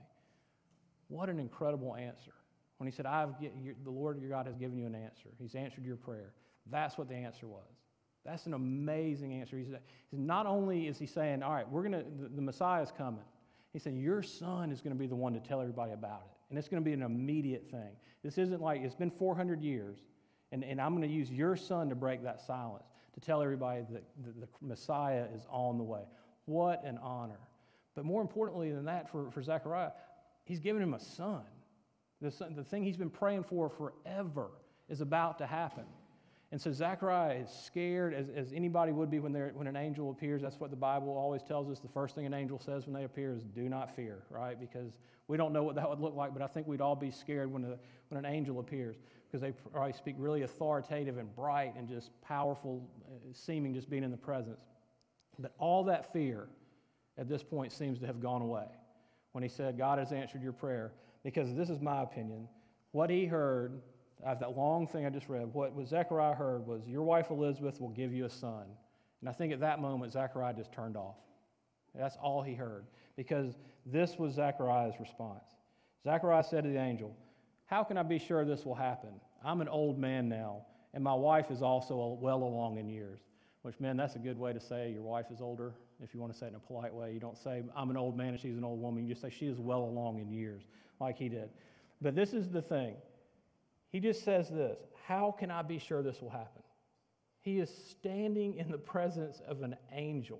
What 1.08 1.30
an 1.30 1.39
incredible 1.39 1.96
answer. 1.96 2.34
When 2.77 2.89
he 2.89 2.96
said, 2.96 3.06
I've 3.06 3.39
get, 3.39 3.54
The 3.84 3.92
Lord 3.92 4.20
your 4.20 4.30
God 4.30 4.48
has 4.48 4.56
given 4.56 4.77
you 4.77 4.86
an 4.86 4.96
answer, 4.96 5.30
he's 5.38 5.56
answered 5.56 5.86
your 5.86 5.98
prayer. 5.98 6.34
That's 6.72 6.98
what 6.98 7.08
the 7.08 7.15
answer 7.15 7.48
was. 7.48 7.63
That's 8.25 8.48
an 8.48 8.54
amazing 8.56 9.34
answer. 9.39 9.58
He's, 9.58 9.68
not 10.12 10.48
only 10.48 10.88
is 10.88 10.98
he 10.98 11.06
saying, 11.06 11.44
All 11.44 11.54
right, 11.54 11.70
we're 11.70 11.88
to, 11.88 12.04
the, 12.20 12.30
the 12.30 12.42
Messiah 12.42 12.82
is 12.82 12.92
coming. 12.98 13.24
He 13.75 13.79
said, 13.79 13.94
Your 13.98 14.24
son 14.24 14.72
is 14.72 14.79
going 14.79 14.96
to 14.96 14.98
be 14.98 15.05
the 15.05 15.17
one 15.17 15.34
to 15.34 15.41
tell 15.41 15.60
everybody 15.60 15.91
about 15.91 16.22
it. 16.22 16.38
And 16.50 16.58
it's 16.58 16.70
going 16.70 16.82
to 16.82 16.86
be 16.86 16.94
an 16.94 17.01
immediate 17.01 17.70
thing. 17.70 17.89
This 18.24 18.38
isn't 18.38 18.62
like 18.62 18.79
it's 18.82 18.96
been 18.96 19.12
400 19.12 19.62
years, 19.62 19.98
and, 20.53 20.63
and 20.63 20.79
I'm 20.79 20.96
going 20.96 21.05
to 21.05 21.13
use 21.13 21.29
your 21.29 21.58
son 21.58 21.89
to 21.89 21.96
break 21.96 22.24
that 22.24 22.39
silence, 22.39 22.86
to 23.15 23.20
tell 23.20 23.41
everybody 23.41 23.82
that 23.91 24.03
the, 24.24 24.32
the 24.39 24.48
Messiah 24.62 25.25
is 25.36 25.46
on 25.50 25.77
the 25.77 25.84
way. 25.84 26.03
What 26.46 26.86
an 26.86 26.98
honor. 27.03 27.41
But 27.96 28.05
more 28.05 28.22
importantly 28.22 28.72
than 28.72 28.86
that, 28.86 29.12
for, 29.12 29.29
for 29.32 29.44
Zechariah, 29.44 29.91
he's 30.46 30.62
given 30.62 30.82
him 30.82 30.94
a 30.94 31.00
son. 31.01 31.44
The, 32.22 32.32
son. 32.32 32.55
the 32.55 32.63
thing 32.63 32.86
he's 32.86 32.96
been 32.96 33.10
praying 33.10 33.44
for 33.44 33.67
forever 33.67 34.51
is 34.88 35.01
about 35.01 35.39
to 35.39 35.46
happen. 35.46 35.84
And 36.52 36.62
so 36.62 36.72
Zechariah 36.72 37.40
is 37.40 37.50
scared, 37.50 38.14
as, 38.14 38.30
as 38.30 38.54
anybody 38.54 38.92
would 38.92 39.10
be 39.10 39.20
when, 39.20 39.34
when 39.34 39.68
an 39.68 39.75
angel 39.75 40.12
appears. 40.12 40.42
That's 40.42 40.60
what 40.60 40.70
the 40.70 40.75
Bible 40.75 41.18
always 41.18 41.44
tells 41.44 41.70
us. 41.70 41.80
The 41.80 41.90
first 41.90 42.16
thing 42.16 42.25
an 42.25 42.34
angel 42.34 42.60
says 42.60 42.86
when 42.86 42.94
they 42.94 43.04
appear 43.04 43.34
is, 43.34 43.44
do 43.44 43.68
not 43.68 43.96
fear, 43.96 44.24
right? 44.30 44.60
Because 44.60 44.94
we 45.28 45.38
don't 45.38 45.54
know 45.54 45.64
what 45.64 45.75
that 45.75 45.90
would 45.90 46.00
look 46.00 46.16
like, 46.16 46.34
but 46.34 46.42
I 46.42 46.48
think 46.48 46.68
we'd 46.68 46.82
all 46.82 46.96
be 46.96 47.12
scared 47.12 47.52
when, 47.52 47.64
a, 47.66 47.78
when 48.10 48.24
an 48.24 48.32
angel 48.32 48.60
appears 48.60 48.96
because 49.28 49.42
they 49.42 49.52
probably 49.72 49.94
speak 49.94 50.16
really 50.20 50.44
authoritative 50.44 51.18
and 51.18 51.36
bright 51.36 51.74
and 51.75 51.90
just 51.90 52.10
powerful, 52.22 52.88
uh, 53.08 53.18
seeming 53.34 53.74
just 53.74 53.90
being 53.90 54.04
in 54.04 54.12
the 54.12 54.18
presence. 54.18 54.62
But 55.40 55.54
all 55.58 55.84
that 55.86 56.14
fear 56.14 56.48
at 57.18 57.28
this 57.28 57.44
point 57.44 57.72
seems 57.72 58.00
to 58.00 58.06
have 58.06 58.22
gone 58.22 58.42
away 58.42 58.68
when 59.32 59.44
he 59.44 59.50
said, 59.50 59.78
God 59.78 60.00
has 60.00 60.12
answered 60.12 60.42
your 60.42 60.54
prayer. 60.54 60.94
Because 61.24 61.56
this 61.56 61.72
is 61.72 61.82
my 61.82 62.04
opinion. 62.04 62.48
What 62.92 63.10
he 63.10 63.25
heard 63.25 63.82
I 64.25 64.29
have 64.29 64.39
that 64.39 64.58
long 64.58 64.88
thing 64.88 65.05
I 65.05 65.10
just 65.10 65.29
read. 65.29 65.53
What, 65.53 65.74
what 65.74 65.88
Zechariah 65.88 66.34
heard 66.34 66.65
was, 66.65 66.82
Your 66.88 67.03
wife 67.03 67.29
Elizabeth 67.29 67.79
will 67.79 67.89
give 67.89 68.12
you 68.12 68.25
a 68.25 68.29
son. 68.29 68.65
And 69.22 69.29
I 69.29 69.34
think 69.34 69.53
at 69.53 69.60
that 69.60 69.79
moment, 69.79 70.13
Zechariah 70.13 70.53
just 70.53 70.72
turned 70.72 70.98
off. 70.98 71.15
That's 71.94 72.17
all 72.17 72.41
he 72.41 72.53
heard 72.53 72.86
because 73.15 73.53
this 73.86 74.17
was 74.17 74.34
Zechariah's 74.34 74.96
response. 75.00 75.44
Zechariah 76.03 76.44
said 76.44 76.63
to 76.63 76.70
the 76.70 76.79
angel, 76.79 77.15
How 77.67 77.84
can 77.84 77.98
I 77.98 78.03
be 78.03 78.20
sure 78.20 78.44
this 78.46 78.65
will 78.65 78.75
happen? 78.75 79.12
I'm 79.44 79.62
an 79.62 79.70
old 79.70 79.98
man 79.98 80.27
now, 80.27 80.65
and 80.94 81.03
my 81.03 81.13
wife 81.13 81.51
is 81.51 81.62
also 81.62 82.17
well 82.20 82.44
along 82.44 82.77
in 82.77 82.89
years. 82.89 83.20
Which, 83.62 83.79
man, 83.79 83.98
that's 83.98 84.15
a 84.15 84.20
good 84.20 84.38
way 84.38 84.53
to 84.53 84.60
say 84.60 84.91
your 84.91 85.01
wife 85.01 85.25
is 85.32 85.41
older. 85.41 85.74
If 86.03 86.13
you 86.13 86.20
want 86.20 86.34
to 86.34 86.38
say 86.38 86.46
it 86.48 86.50
in 86.50 86.55
a 86.55 86.60
polite 86.60 86.94
way, 86.94 87.13
you 87.13 87.20
don't 87.20 87.38
say, 87.38 87.63
I'm 87.75 87.89
an 87.89 87.98
old 87.98 88.15
man 88.15 88.29
and 88.29 88.39
she's 88.39 88.58
an 88.58 88.63
old 88.63 88.79
woman. 88.79 89.03
You 89.03 89.10
just 89.10 89.22
say, 89.22 89.32
she 89.32 89.48
is 89.48 89.58
well 89.58 89.82
along 89.82 90.20
in 90.20 90.32
years, 90.32 90.62
like 91.00 91.17
he 91.17 91.29
did. 91.29 91.50
But 92.01 92.15
this 92.15 92.34
is 92.34 92.50
the 92.50 92.62
thing. 92.62 92.96
He 93.92 94.00
just 94.00 94.24
says 94.24 94.50
this 94.50 94.77
How 95.08 95.32
can 95.38 95.51
I 95.51 95.62
be 95.62 95.80
sure 95.80 96.01
this 96.01 96.22
will 96.22 96.30
happen? 96.30 96.62
He 97.42 97.60
is 97.60 97.70
standing 97.92 98.58
in 98.58 98.72
the 98.72 98.77
presence 98.77 99.42
of 99.48 99.62
an 99.62 99.75
angel, 99.92 100.39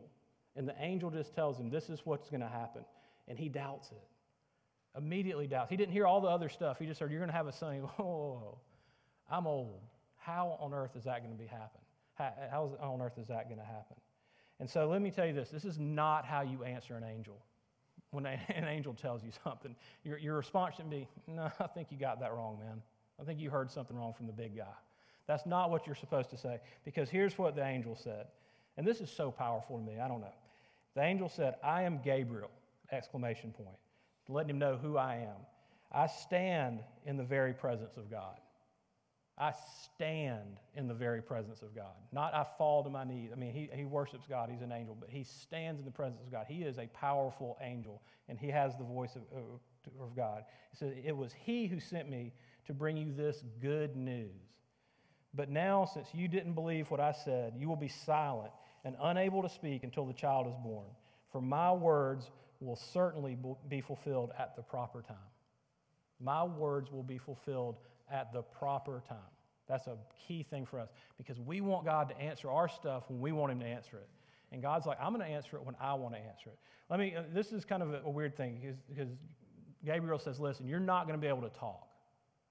and 0.56 0.68
the 0.68 0.76
angel 0.80 1.12
just 1.12 1.36
tells 1.36 1.60
him, 1.60 1.70
This 1.70 1.90
is 1.90 2.02
what's 2.04 2.30
going 2.30 2.42
to 2.42 2.48
happen. 2.48 2.84
And 3.28 3.38
he 3.38 3.50
doubts 3.50 3.92
it. 3.92 4.04
Immediately 4.98 5.48
doubts. 5.48 5.70
He 5.70 5.78
didn't 5.78 5.94
hear 5.94 6.06
all 6.06 6.22
the 6.22 6.28
other 6.28 6.50
stuff. 6.50 6.78
He 6.80 6.86
just 6.86 7.00
heard, 7.00 7.12
You're 7.12 7.20
going 7.20 7.32
to 7.32 7.36
have 7.36 7.48
a 7.48 7.54
son. 7.54 7.76
He 7.76 7.80
goes, 7.80 7.90
Oh, 8.00 8.58
I'm 9.30 9.48
old. 9.48 9.82
How 10.18 10.58
on 10.60 10.74
earth 10.74 10.96
is 10.96 11.04
that 11.04 11.20
going 11.20 11.36
to 11.36 11.38
be 11.38 11.48
happen? 11.48 11.82
How, 12.16 12.70
how 12.80 12.94
on 12.94 13.02
earth 13.02 13.18
is 13.20 13.28
that 13.28 13.48
going 13.48 13.60
to 13.60 13.66
happen? 13.66 13.98
And 14.60 14.70
so 14.70 14.88
let 14.88 15.02
me 15.02 15.12
tell 15.12 15.26
you 15.26 15.34
this 15.34 15.50
this 15.50 15.66
is 15.66 15.78
not 15.78 16.26
how 16.26 16.42
you 16.42 16.64
answer 16.64 16.96
an 16.96 17.04
angel. 17.04 17.38
When 18.12 18.26
an 18.26 18.64
angel 18.68 18.94
tells 18.94 19.24
you 19.24 19.32
something, 19.44 19.76
your, 20.04 20.18
your 20.18 20.36
response 20.38 20.76
should 20.78 20.90
be, 20.90 21.08
No, 21.28 21.52
I 21.60 21.68
think 21.68 21.90
you 21.92 21.98
got 21.98 22.20
that 22.22 22.34
wrong, 22.34 22.58
man. 22.60 22.82
I 23.20 23.24
think 23.24 23.40
you 23.40 23.50
heard 23.50 23.72
something 23.72 23.96
wrong 23.96 24.14
from 24.14 24.28
the 24.28 24.34
big 24.34 24.56
guy. 24.56 24.74
That's 25.28 25.46
not 25.46 25.72
what 25.72 25.88
you're 25.88 25.96
supposed 25.96 26.30
to 26.32 26.38
say 26.38 26.60
because 26.84 27.10
here's 27.10 27.38
what 27.38 27.56
the 27.56 27.66
angel 27.66 27.96
said. 27.96 28.28
And 28.78 28.86
this 28.86 29.00
is 29.00 29.10
so 29.10 29.32
powerful 29.32 29.78
to 29.78 29.84
me. 29.84 30.00
I 30.00 30.08
don't 30.08 30.22
know. 30.22 30.34
The 30.96 31.04
angel 31.04 31.30
said, 31.30 31.56
I 31.64 31.84
am 31.84 32.00
Gabriel, 32.04 32.52
exclamation 32.92 33.52
point, 33.52 33.78
letting 34.30 34.52
him 34.52 34.60
know 34.60 34.78
who 34.78 34.98
I 34.98 35.16
am. 35.16 35.46
I 35.92 36.08
stand 36.08 36.82
in 37.06 37.18
the 37.18 37.24
very 37.24 37.54
presence 37.54 37.98
of 37.98 38.10
God. 38.10 38.36
I 39.38 39.54
stand 39.84 40.60
in 40.76 40.88
the 40.88 40.94
very 40.94 41.22
presence 41.22 41.62
of 41.62 41.76
God. 41.76 41.94
Not 42.14 42.34
I 42.34 42.46
fall 42.58 42.84
to 42.86 42.90
my 42.90 43.04
knees. 43.04 43.32
I 43.34 43.36
mean, 43.36 43.54
he, 43.54 43.70
he 43.74 43.84
worships 43.84 44.26
God, 44.30 44.50
he's 44.50 44.62
an 44.62 44.72
angel, 44.72 44.96
but 44.98 45.10
he 45.10 45.24
stands 45.24 45.80
in 45.80 45.86
the 45.86 45.92
presence 45.92 46.22
of 46.26 46.32
God. 46.32 46.46
He 46.48 46.64
is 46.64 46.78
a 46.78 46.88
powerful 46.88 47.58
angel, 47.62 48.02
and 48.30 48.40
he 48.40 48.48
has 48.48 48.78
the 48.78 48.86
voice 48.86 49.18
of, 49.18 49.24
of 50.02 50.16
God. 50.16 50.44
He 50.72 50.78
says, 50.78 50.94
It 51.04 51.16
was 51.16 51.34
he 51.34 51.68
who 51.68 51.82
sent 51.82 52.10
me 52.10 52.32
to 52.68 52.74
bring 52.74 52.98
you 52.98 53.12
this 53.16 53.44
good 53.62 53.96
news. 53.96 54.30
But 55.34 55.50
now, 55.50 55.90
since 55.94 56.08
you 56.14 56.28
didn't 56.28 56.54
believe 56.54 56.90
what 56.90 57.00
I 57.00 57.14
said, 57.26 57.54
you 57.58 57.68
will 57.68 57.76
be 57.76 57.92
silent 58.06 58.52
and 58.84 58.96
unable 59.02 59.42
to 59.42 59.50
speak 59.50 59.84
until 59.84 60.06
the 60.06 60.14
child 60.14 60.48
is 60.48 60.56
born. 60.64 60.88
For 61.32 61.42
my 61.42 61.72
words 61.72 62.30
will 62.62 62.80
certainly 62.94 63.38
be 63.68 63.82
fulfilled 63.82 64.32
at 64.40 64.56
the 64.56 64.62
proper 64.62 65.02
time. 65.02 65.18
My 66.20 66.44
words 66.44 66.92
will 66.92 67.04
be 67.04 67.18
fulfilled 67.18 67.76
at 68.10 68.32
the 68.32 68.42
proper 68.42 69.04
time. 69.10 69.18
That's 69.68 69.88
a 69.88 69.98
key 70.28 70.44
thing 70.44 70.66
for 70.66 70.80
us 70.80 70.90
because 71.18 71.40
we 71.40 71.60
want 71.60 71.86
God 71.86 72.10
to 72.10 72.18
answer 72.20 72.50
our 72.50 72.70
stuff 72.70 73.04
when 73.08 73.20
we 73.20 73.32
want 73.32 73.52
Him 73.52 73.60
to 73.60 73.66
answer 73.66 73.98
it. 73.98 74.08
And 74.52 74.62
God's 74.62 74.86
like, 74.86 74.98
I'm 75.02 75.14
going 75.14 75.26
to 75.26 75.32
answer 75.32 75.58
it 75.58 75.66
when 75.66 75.76
I 75.82 75.96
want 75.96 76.14
to 76.14 76.20
answer 76.20 76.50
it. 76.50 76.60
Let 76.90 77.00
me, 77.00 77.16
uh, 77.16 77.24
this 77.34 77.52
is 77.52 77.66
kind 77.66 77.82
of 77.82 77.94
a, 77.94 78.02
a 78.06 78.10
weird 78.10 78.38
thing 78.38 78.60
because, 78.62 78.78
because 78.88 79.10
Gabriel 79.84 80.20
says, 80.20 80.40
listen, 80.40 80.68
you're 80.68 80.80
not 80.80 81.08
going 81.08 81.20
to 81.20 81.22
be 81.22 81.28
able 81.28 81.42
to 81.42 81.58
talk. 81.58 81.88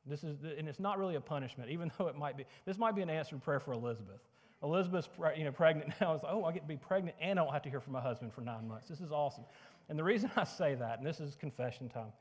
This 0.07 0.23
is, 0.23 0.37
and 0.43 0.69
it's 0.69 0.81
not 0.81 0.99
really 0.99 1.15
a 1.15 1.21
punishment, 1.21 1.71
even 1.73 1.91
though 1.99 2.09
it 2.09 2.17
might 2.17 2.37
be. 2.37 2.45
This 2.65 2.79
might 2.79 2.95
be 2.95 3.03
an 3.03 3.11
answered 3.11 3.43
prayer 3.43 3.61
for 3.61 3.73
Elizabeth. 3.73 4.21
Elizabeth's 4.63 5.09
you 5.37 5.45
know, 5.45 5.53
pregnant 5.53 5.93
now. 6.01 6.15
It's 6.15 6.23
like, 6.23 6.33
oh, 6.33 6.45
I 6.45 6.53
get 6.53 6.63
to 6.63 6.69
be 6.69 6.77
pregnant 6.77 7.17
and 7.21 7.39
I 7.39 7.45
don't 7.45 7.53
have 7.53 7.63
to 7.63 7.71
hear 7.71 7.81
from 7.81 7.93
my 7.93 8.01
husband 8.01 8.33
for 8.33 8.41
nine 8.41 8.67
months. 8.67 8.89
This 8.89 9.01
is 9.01 9.13
awesome. 9.13 9.45
And 9.89 9.99
the 9.99 10.05
reason 10.05 10.31
I 10.37 10.45
say 10.45 10.75
that, 10.75 10.99
and 10.99 11.07
this 11.07 11.21
is 11.21 11.37
confession 11.37 11.89
time, 11.89 12.13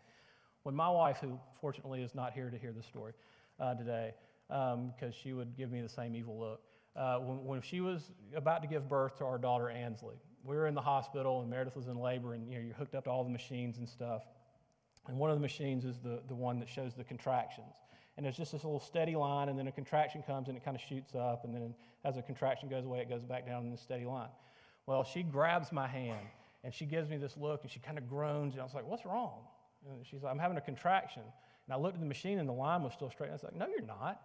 when 0.64 0.76
my 0.76 0.90
wife, 0.90 1.18
who 1.20 1.40
fortunately 1.60 2.02
is 2.02 2.16
not 2.16 2.34
here 2.34 2.50
to 2.50 2.58
hear 2.58 2.72
the 2.72 2.84
story 2.84 3.14
uh, 3.60 3.74
today, 3.76 4.14
because 4.48 4.74
um, 4.74 5.12
she 5.12 5.34
would 5.34 5.58
give 5.58 5.72
me 5.72 5.82
the 5.82 5.90
same 5.90 6.16
evil 6.16 6.38
look, 6.38 6.62
uh, 6.96 7.18
when, 7.18 7.44
when, 7.44 7.62
she 7.62 7.82
was 7.82 8.12
about 8.36 8.62
to 8.62 8.68
give 8.68 8.88
birth 8.88 9.18
to 9.18 9.26
our 9.26 9.38
daughter 9.38 9.70
Ansley, 9.70 10.16
we 10.44 10.56
were 10.56 10.68
in 10.68 10.76
the 10.76 10.82
hospital 10.82 11.42
and 11.42 11.50
Meredith 11.50 11.76
was 11.76 11.88
in 11.88 11.98
labor, 11.98 12.34
and 12.34 12.48
you 12.48 12.60
know, 12.60 12.66
you're 12.66 12.76
hooked 12.76 12.96
up 12.96 13.06
to 13.06 13.10
all 13.10 13.24
the 13.24 13.30
machines 13.30 13.78
and 13.78 13.90
stuff. 13.90 14.24
And 15.08 15.18
one 15.18 15.30
of 15.30 15.36
the 15.36 15.42
machines 15.42 15.86
is 15.86 16.00
the, 16.00 16.22
the 16.28 16.36
one 16.36 16.60
that 16.60 16.70
shows 16.70 16.94
the 16.94 17.04
contractions. 17.04 17.74
And 18.16 18.26
it's 18.26 18.38
just 18.38 18.52
this 18.52 18.64
little 18.64 18.80
steady 18.80 19.16
line, 19.16 19.50
and 19.50 19.58
then 19.58 19.68
a 19.68 19.72
contraction 19.72 20.22
comes 20.22 20.48
and 20.48 20.56
it 20.56 20.64
kind 20.64 20.76
of 20.76 20.82
shoots 20.82 21.16
up, 21.16 21.46
and 21.46 21.54
then 21.54 21.74
as 22.06 22.18
a 22.18 22.22
contraction 22.22 22.70
goes 22.70 22.86
away, 22.86 23.00
it 23.00 23.10
goes 23.10 23.24
back 23.24 23.46
down 23.46 23.66
in 23.66 23.72
the 23.72 23.78
steady 23.78 24.06
line. 24.06 24.30
Well, 24.86 25.04
she 25.04 25.24
grabs 25.24 25.72
my 25.72 25.88
hand 25.88 26.28
and 26.64 26.74
she 26.74 26.86
gives 26.86 27.10
me 27.10 27.18
this 27.18 27.36
look 27.38 27.64
and 27.64 27.72
she 27.72 27.80
kind 27.80 27.98
of 27.98 28.08
groans, 28.08 28.54
and 28.54 28.62
I 28.62 28.64
was 28.64 28.74
like, 28.74 28.86
What's 28.86 29.06
wrong? 29.06 29.40
And 29.90 30.06
she's 30.06 30.24
like, 30.24 30.32
I'm 30.32 30.40
having 30.40 30.58
a 30.58 30.62
contraction. 30.62 31.24
And 31.66 31.74
I 31.74 31.78
looked 31.78 31.96
at 31.96 32.02
the 32.02 32.08
machine 32.08 32.40
and 32.40 32.48
the 32.48 32.54
line 32.54 32.84
was 32.84 32.94
still 32.94 33.10
straight. 33.10 33.28
And 33.28 33.34
I 33.34 33.36
was 33.36 33.44
like, 33.44 33.56
No, 33.56 33.68
you're 33.68 33.86
not. 33.86 34.22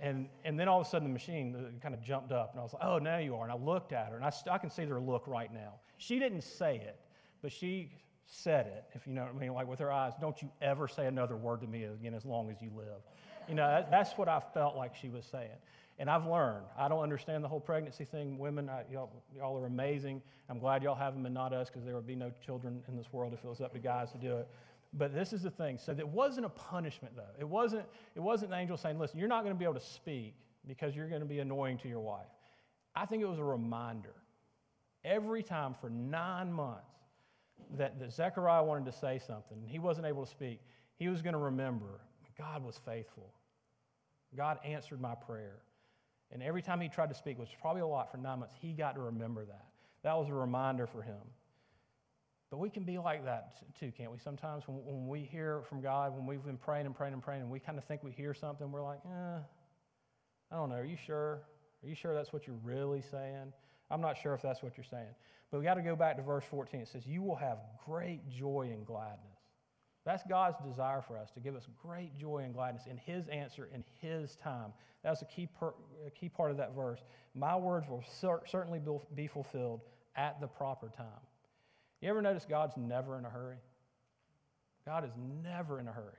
And, 0.00 0.28
and 0.44 0.58
then 0.58 0.68
all 0.68 0.80
of 0.80 0.86
a 0.86 0.90
sudden 0.90 1.06
the 1.06 1.12
machine 1.12 1.78
kind 1.82 1.94
of 1.94 2.02
jumped 2.02 2.32
up 2.32 2.52
and 2.52 2.60
I 2.60 2.62
was 2.62 2.72
like, 2.72 2.84
Oh, 2.84 2.98
now 2.98 3.18
you 3.18 3.34
are. 3.34 3.42
And 3.42 3.52
I 3.52 3.56
looked 3.56 3.92
at 3.92 4.08
her 4.10 4.16
and 4.16 4.24
I, 4.24 4.32
I 4.50 4.58
can 4.58 4.70
see 4.70 4.84
her 4.84 5.00
look 5.00 5.26
right 5.26 5.52
now. 5.52 5.74
She 5.98 6.18
didn't 6.18 6.42
say 6.42 6.76
it, 6.76 6.98
but 7.42 7.52
she 7.52 7.90
said 8.32 8.66
it, 8.66 8.84
if 8.94 9.06
you 9.06 9.12
know 9.12 9.22
what 9.22 9.34
I 9.34 9.38
mean, 9.38 9.52
like 9.52 9.66
with 9.66 9.80
her 9.80 9.92
eyes, 9.92 10.12
don't 10.20 10.40
you 10.40 10.48
ever 10.62 10.86
say 10.86 11.06
another 11.06 11.36
word 11.36 11.60
to 11.62 11.66
me 11.66 11.84
again 11.84 12.14
as 12.14 12.24
long 12.24 12.48
as 12.48 12.62
you 12.62 12.70
live. 12.76 13.02
You 13.48 13.56
know, 13.56 13.66
that, 13.66 13.90
that's 13.90 14.12
what 14.12 14.28
I 14.28 14.40
felt 14.54 14.76
like 14.76 14.94
she 14.94 15.08
was 15.08 15.26
saying. 15.26 15.50
And 15.98 16.08
I've 16.08 16.26
learned. 16.26 16.64
I 16.78 16.88
don't 16.88 17.02
understand 17.02 17.42
the 17.42 17.48
whole 17.48 17.60
pregnancy 17.60 18.04
thing. 18.04 18.38
Women, 18.38 18.70
I, 18.70 18.84
y'all, 18.90 19.10
y'all 19.36 19.58
are 19.58 19.66
amazing. 19.66 20.22
I'm 20.48 20.60
glad 20.60 20.82
y'all 20.82 20.94
have 20.94 21.14
them 21.14 21.26
and 21.26 21.34
not 21.34 21.52
us 21.52 21.68
because 21.68 21.84
there 21.84 21.94
would 21.94 22.06
be 22.06 22.14
no 22.14 22.30
children 22.44 22.82
in 22.88 22.96
this 22.96 23.12
world 23.12 23.34
if 23.34 23.44
it 23.44 23.48
was 23.48 23.60
up 23.60 23.72
to 23.72 23.80
guys 23.80 24.12
to 24.12 24.18
do 24.18 24.36
it. 24.36 24.48
But 24.92 25.12
this 25.12 25.32
is 25.32 25.42
the 25.42 25.50
thing. 25.50 25.76
So 25.76 25.92
it 25.92 26.08
wasn't 26.08 26.46
a 26.46 26.50
punishment, 26.50 27.16
though. 27.16 27.34
It 27.38 27.46
wasn't, 27.46 27.84
it 28.14 28.20
wasn't 28.20 28.52
the 28.52 28.56
angel 28.56 28.76
saying, 28.76 28.98
listen, 28.98 29.18
you're 29.18 29.28
not 29.28 29.42
going 29.42 29.54
to 29.54 29.58
be 29.58 29.64
able 29.64 29.74
to 29.74 29.80
speak 29.80 30.34
because 30.66 30.94
you're 30.94 31.08
going 31.08 31.20
to 31.20 31.26
be 31.26 31.40
annoying 31.40 31.78
to 31.78 31.88
your 31.88 32.00
wife. 32.00 32.26
I 32.94 33.06
think 33.06 33.22
it 33.22 33.28
was 33.28 33.38
a 33.38 33.44
reminder. 33.44 34.14
Every 35.04 35.42
time 35.42 35.74
for 35.80 35.90
nine 35.90 36.52
months, 36.52 36.89
that, 37.76 37.98
that 37.98 38.12
Zechariah 38.12 38.64
wanted 38.64 38.86
to 38.86 38.92
say 38.92 39.18
something, 39.18 39.58
and 39.60 39.68
he 39.68 39.78
wasn't 39.78 40.06
able 40.06 40.24
to 40.24 40.30
speak, 40.30 40.60
he 40.96 41.08
was 41.08 41.22
going 41.22 41.34
to 41.34 41.38
remember 41.38 42.00
God 42.40 42.64
was 42.64 42.80
faithful. 42.86 43.34
God 44.36 44.58
answered 44.64 45.00
my 45.00 45.14
prayer. 45.14 45.58
And 46.32 46.42
every 46.42 46.62
time 46.62 46.80
he 46.80 46.88
tried 46.88 47.08
to 47.08 47.14
speak, 47.14 47.38
which 47.38 47.48
was 47.48 47.56
probably 47.60 47.82
a 47.82 47.86
lot 47.86 48.10
for 48.10 48.16
nine 48.16 48.38
months, 48.38 48.54
he 48.60 48.72
got 48.72 48.94
to 48.94 49.00
remember 49.00 49.44
that. 49.44 49.66
That 50.04 50.16
was 50.16 50.28
a 50.28 50.34
reminder 50.34 50.86
for 50.86 51.02
him. 51.02 51.20
But 52.50 52.58
we 52.58 52.70
can 52.70 52.84
be 52.84 52.98
like 52.98 53.24
that 53.24 53.52
too, 53.78 53.92
can't 53.96 54.10
we? 54.10 54.18
Sometimes 54.18 54.64
when, 54.66 54.78
when 54.84 55.06
we 55.06 55.20
hear 55.20 55.62
from 55.68 55.80
God, 55.80 56.16
when 56.16 56.26
we've 56.26 56.44
been 56.44 56.56
praying 56.56 56.86
and 56.86 56.94
praying 56.94 57.12
and 57.12 57.22
praying, 57.22 57.42
and 57.42 57.50
we 57.50 57.60
kind 57.60 57.78
of 57.78 57.84
think 57.84 58.02
we 58.02 58.10
hear 58.10 58.32
something, 58.34 58.72
we're 58.72 58.82
like, 58.82 59.00
eh, 59.04 59.38
I 60.50 60.56
don't 60.56 60.68
know. 60.68 60.76
Are 60.76 60.84
you 60.84 60.96
sure? 60.96 61.42
Are 61.82 61.88
you 61.88 61.94
sure 61.94 62.14
that's 62.14 62.32
what 62.32 62.46
you're 62.46 62.58
really 62.64 63.02
saying? 63.10 63.52
I'm 63.90 64.00
not 64.00 64.16
sure 64.16 64.34
if 64.34 64.42
that's 64.42 64.62
what 64.62 64.76
you're 64.76 64.84
saying. 64.84 65.14
But 65.50 65.58
we 65.58 65.64
got 65.64 65.74
to 65.74 65.82
go 65.82 65.96
back 65.96 66.16
to 66.16 66.22
verse 66.22 66.44
14. 66.50 66.80
It 66.80 66.88
says, 66.88 67.06
You 67.06 67.22
will 67.22 67.36
have 67.36 67.58
great 67.84 68.28
joy 68.28 68.70
and 68.72 68.86
gladness. 68.86 69.40
That's 70.04 70.22
God's 70.28 70.56
desire 70.66 71.02
for 71.02 71.18
us 71.18 71.30
to 71.32 71.40
give 71.40 71.54
us 71.54 71.66
great 71.82 72.16
joy 72.16 72.38
and 72.38 72.54
gladness 72.54 72.84
in 72.88 72.96
His 72.96 73.28
answer 73.28 73.68
in 73.74 73.84
His 74.00 74.36
time. 74.36 74.72
That's 75.02 75.22
a 75.22 75.26
key, 75.26 75.48
a 76.06 76.10
key 76.10 76.28
part 76.28 76.50
of 76.50 76.56
that 76.56 76.74
verse. 76.74 77.00
My 77.34 77.56
words 77.56 77.88
will 77.88 78.04
cer- 78.20 78.42
certainly 78.46 78.80
be 79.14 79.26
fulfilled 79.26 79.82
at 80.16 80.40
the 80.40 80.46
proper 80.46 80.88
time. 80.88 81.06
You 82.00 82.08
ever 82.08 82.22
notice 82.22 82.46
God's 82.48 82.76
never 82.76 83.18
in 83.18 83.24
a 83.24 83.30
hurry? 83.30 83.58
God 84.86 85.04
is 85.04 85.12
never 85.44 85.78
in 85.80 85.88
a 85.88 85.92
hurry. 85.92 86.16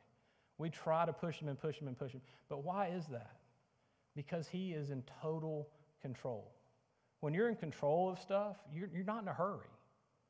We 0.58 0.70
try 0.70 1.06
to 1.06 1.14
push 1.14 1.38
Him 1.38 1.48
and 1.48 1.60
push 1.60 1.78
Him 1.78 1.88
and 1.88 1.98
push 1.98 2.12
Him. 2.12 2.22
But 2.50 2.64
why 2.64 2.88
is 2.88 3.06
that? 3.08 3.38
Because 4.16 4.48
He 4.48 4.74
is 4.74 4.92
in 4.92 5.04
total 5.22 5.70
control. 6.02 6.52
When 7.22 7.34
you're 7.34 7.50
in 7.50 7.56
control 7.56 8.10
of 8.10 8.20
stuff, 8.20 8.58
you're, 8.74 8.90
you're 8.94 9.06
not 9.06 9.22
in 9.22 9.28
a 9.28 9.34
hurry. 9.34 9.68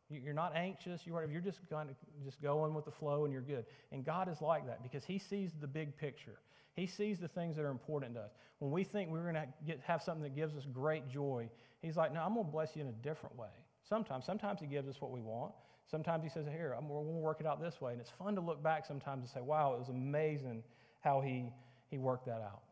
You're 0.10 0.34
not 0.34 0.56
anxious. 0.56 1.02
You're, 1.06 1.26
you're 1.32 1.42
just, 1.42 1.60
kind 1.70 1.90
of, 1.90 1.96
just 2.24 2.42
going 2.42 2.74
with 2.74 2.86
the 2.86 2.92
flow 2.92 3.24
and 3.24 3.32
you're 3.32 3.42
good. 3.42 3.66
And 3.92 4.06
God 4.06 4.30
is 4.30 4.42
like 4.42 4.68
that 4.68 4.84
because 4.84 5.06
He 5.06 5.18
sees 5.18 5.52
the 5.60 5.68
big 5.68 5.98
picture. 5.98 6.38
He 6.76 6.86
sees 6.86 7.20
the 7.20 7.30
things 7.30 7.56
that 7.56 7.64
are 7.64 7.72
important 7.72 8.16
to 8.16 8.22
us. 8.22 8.32
When 8.60 8.72
we 8.72 8.84
think 8.84 9.10
we're 9.10 9.24
going 9.24 9.36
to 9.36 9.48
have 9.84 10.02
something 10.02 10.24
that 10.24 10.36
gives 10.36 10.56
us 10.56 10.66
great 10.72 11.10
joy, 11.10 11.50
He's 11.82 11.96
like, 11.96 12.14
no, 12.14 12.22
I'm 12.22 12.34
going 12.34 12.46
to 12.46 12.52
bless 12.52 12.76
you 12.76 12.82
in 12.82 12.90
a 12.90 13.04
different 13.04 13.38
way. 13.38 13.48
Sometimes. 13.88 14.26
Sometimes 14.26 14.60
He 14.60 14.68
gives 14.68 14.90
us 14.90 15.00
what 15.00 15.12
we 15.12 15.22
want. 15.22 15.54
Sometimes 15.90 16.24
He 16.24 16.30
says, 16.30 16.46
here, 16.46 16.76
I'm, 16.78 16.90
we're 16.90 17.04
going 17.04 17.16
to 17.16 17.22
work 17.22 17.40
it 17.40 17.46
out 17.46 17.62
this 17.62 17.80
way. 17.80 17.94
And 17.94 18.02
it's 18.02 18.12
fun 18.20 18.36
to 18.36 18.42
look 18.42 18.62
back 18.62 18.86
sometimes 18.86 19.22
and 19.22 19.30
say, 19.30 19.42
wow, 19.42 19.74
it 19.76 19.80
was 19.80 19.90
amazing 19.90 20.64
how 21.00 21.22
He, 21.22 21.54
he 21.90 21.98
worked 21.98 22.26
that 22.26 22.42
out. 22.42 22.64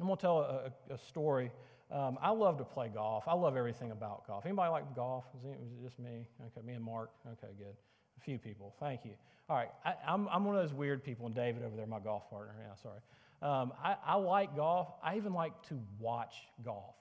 I'm 0.00 0.06
going 0.06 0.16
to 0.16 0.20
tell 0.22 0.38
a, 0.38 0.70
a, 0.90 0.94
a 0.94 0.98
story 0.98 1.52
um, 1.90 2.18
I 2.20 2.30
love 2.30 2.58
to 2.58 2.64
play 2.64 2.88
golf. 2.92 3.24
I 3.26 3.34
love 3.34 3.56
everything 3.56 3.90
about 3.90 4.26
golf. 4.26 4.46
Anybody 4.46 4.70
like 4.70 4.94
golf? 4.94 5.24
Is 5.38 5.44
it, 5.44 5.58
it 5.60 5.82
just 5.82 5.98
me? 5.98 6.26
Okay, 6.46 6.66
me 6.66 6.74
and 6.74 6.84
Mark. 6.84 7.10
Okay, 7.26 7.52
good. 7.58 7.76
A 8.16 8.20
few 8.20 8.38
people. 8.38 8.74
Thank 8.80 9.04
you. 9.04 9.12
All 9.48 9.56
right, 9.56 9.70
I, 9.84 9.90
am 9.90 9.96
I'm, 10.06 10.28
I'm 10.28 10.44
one 10.44 10.56
of 10.56 10.62
those 10.62 10.72
weird 10.72 11.04
people, 11.04 11.26
and 11.26 11.34
David 11.34 11.62
over 11.62 11.76
there, 11.76 11.86
my 11.86 12.00
golf 12.00 12.28
partner. 12.30 12.54
Yeah, 12.58 12.74
sorry. 12.82 13.00
Um, 13.42 13.72
I, 13.82 13.96
I 14.06 14.14
like 14.14 14.56
golf. 14.56 14.88
I 15.02 15.16
even 15.16 15.34
like 15.34 15.52
to 15.68 15.78
watch 15.98 16.34
golf, 16.64 16.94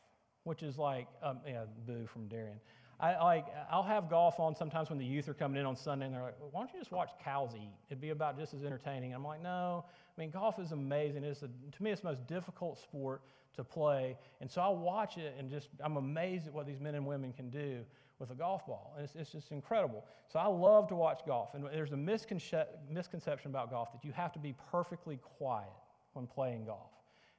which 0.44 0.62
is 0.62 0.78
like, 0.78 1.08
um, 1.22 1.40
yeah, 1.48 1.64
boo 1.88 2.06
from 2.06 2.28
Darian. 2.28 2.60
I 3.00 3.22
like, 3.22 3.46
I'll 3.72 3.84
have 3.84 4.10
golf 4.10 4.40
on 4.40 4.56
sometimes 4.56 4.90
when 4.90 5.00
the 5.00 5.06
youth 5.06 5.28
are 5.28 5.34
coming 5.34 5.60
in 5.60 5.66
on 5.66 5.76
Sunday 5.76 6.06
and 6.06 6.16
they're 6.16 6.22
like, 6.22 6.38
why 6.52 6.62
don't 6.62 6.74
you 6.74 6.80
just 6.80 6.92
watch 6.92 7.10
cows 7.24 7.52
eat? 7.56 7.74
It'd 7.90 8.00
be 8.00 8.12
about 8.12 8.38
just 8.38 8.54
as 8.54 8.64
entertaining. 8.64 9.14
I'm 9.14 9.26
like, 9.26 9.42
no. 9.42 9.84
I 10.18 10.22
mean, 10.22 10.30
golf 10.30 10.60
is 10.60 10.72
amazing. 10.72 11.24
It's 11.24 11.42
a, 11.42 11.48
to 11.48 11.84
me, 11.84 11.92
it's 11.92 12.02
the 12.02 12.08
most 12.08 12.26
difficult 12.28 12.80
sport 12.80 13.22
to 13.56 13.64
play. 13.64 14.18
And 14.42 14.50
so 14.50 14.62
I 14.62 14.70
watch 14.70 15.18
it 15.18 15.36
and 15.38 15.50
just, 15.50 15.70
I'm 15.80 15.98
amazed 15.98 16.48
at 16.48 16.54
what 16.54 16.66
these 16.66 16.80
men 16.80 16.96
and 16.96 17.06
women 17.06 17.34
can 17.34 17.50
do 17.50 17.80
with 18.20 18.32
a 18.32 18.36
golf 18.36 18.66
ball. 18.66 18.94
And 18.96 19.04
it's, 19.04 19.16
it's 19.16 19.32
just 19.32 19.52
incredible. 19.52 20.06
So 20.32 20.40
I 20.40 20.48
love 20.48 20.88
to 20.90 20.96
watch 20.96 21.22
golf. 21.26 21.54
And 21.54 21.66
there's 21.66 21.92
a 21.92 21.96
misconce- 21.96 22.66
misconception 22.90 23.52
about 23.52 23.70
golf 23.70 23.92
that 23.92 24.06
you 24.06 24.12
have 24.14 24.32
to 24.34 24.40
be 24.40 24.56
perfectly 24.72 25.20
quiet 25.38 25.70
when 26.14 26.28
playing 26.28 26.66
golf. 26.66 26.92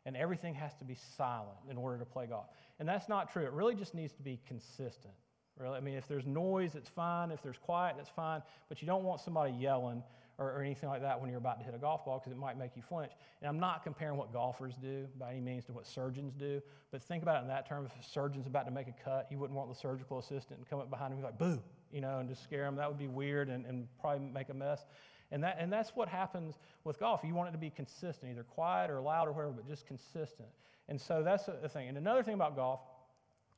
And 0.07 0.17
everything 0.17 0.55
has 0.55 0.75
to 0.75 0.85
be 0.85 0.97
silent 1.17 1.57
in 1.71 1.79
order 1.79 1.99
to 1.99 2.05
play 2.05 2.27
golf. 2.27 2.47
And 2.79 2.89
that's 2.89 3.09
not 3.09 3.33
true. 3.33 3.45
It 3.45 3.53
really 3.53 3.75
just 3.75 3.95
needs 3.95 4.13
to 4.15 4.23
be 4.23 4.39
consistent. 4.47 5.15
Really, 5.59 5.77
I 5.77 5.81
mean, 5.81 5.95
if 5.95 6.09
there's 6.09 6.27
noise, 6.27 6.75
it's 6.75 6.89
fine. 6.89 7.31
If 7.31 7.43
there's 7.43 7.59
quiet, 7.59 7.95
that's 7.97 8.11
fine. 8.11 8.43
But 8.69 8.83
you 8.83 8.87
don't 8.87 9.05
want 9.05 9.21
somebody 9.21 9.53
yelling 9.53 10.03
or, 10.39 10.51
or 10.53 10.63
anything 10.63 10.89
like 10.89 11.01
that 11.03 11.21
when 11.21 11.31
you're 11.31 11.39
about 11.39 11.59
to 11.59 11.65
hit 11.65 11.75
a 11.75 11.79
golf 11.79 12.05
ball 12.05 12.19
because 12.19 12.33
it 12.33 12.39
might 12.39 12.59
make 12.59 12.77
you 12.77 12.83
flinch. 12.83 13.13
And 13.41 13.49
I'm 13.49 13.59
not 13.59 13.83
comparing 13.85 14.17
what 14.17 14.33
golfers 14.33 14.75
do 14.81 15.07
by 15.19 15.33
any 15.33 15.41
means 15.41 15.65
to 15.67 15.73
what 15.73 15.87
surgeons 15.87 16.35
do. 16.35 16.61
But 16.91 17.03
think 17.03 17.23
about 17.23 17.39
it 17.39 17.43
in 17.43 17.49
that 17.49 17.69
term. 17.69 17.87
If 17.87 17.93
a 17.93 18.09
surgeon's 18.09 18.47
about 18.47 18.67
to 18.67 18.73
make 18.73 18.89
a 18.89 18.95
cut, 19.05 19.29
you 19.31 19.39
wouldn't 19.39 19.57
want 19.57 19.69
the 19.69 19.75
surgical 19.75 20.19
assistant 20.19 20.61
to 20.63 20.69
come 20.69 20.81
up 20.81 20.91
behind 20.91 21.13
him 21.13 21.19
and 21.19 21.23
be 21.23 21.27
like, 21.27 21.39
"Boo!" 21.39 21.63
You 21.93 22.01
know, 22.01 22.19
and 22.19 22.29
just 22.29 22.43
scare 22.43 22.67
him. 22.67 22.77
That 22.77 22.89
would 22.89 22.99
be 22.99 23.09
weird 23.09 23.49
and, 23.49 23.65
and 23.67 23.87
probably 24.01 24.27
make 24.33 24.49
a 24.49 24.55
mess. 24.55 24.85
And, 25.31 25.43
that, 25.43 25.57
and 25.59 25.73
that's 25.73 25.91
what 25.97 26.09
happens 26.09 26.59
with 26.85 27.01
golf. 27.01 27.23
You 27.25 27.35
want 27.35 27.49
it 27.49 27.53
to 27.53 27.59
be 27.59 27.71
consistent, 27.71 28.31
either 28.31 28.45
quiet 28.45 28.91
or 28.91 29.01
loud 29.01 29.27
or 29.27 29.33
whatever, 29.33 29.53
but 29.53 29.67
just 29.67 29.87
consistent. 29.87 30.49
And 30.89 31.01
so 31.01 31.23
that's 31.23 31.47
the 31.47 31.69
thing. 31.69 31.89
And 31.89 31.97
another 31.97 32.23
thing 32.23 32.35
about 32.35 32.55
golf 32.57 32.81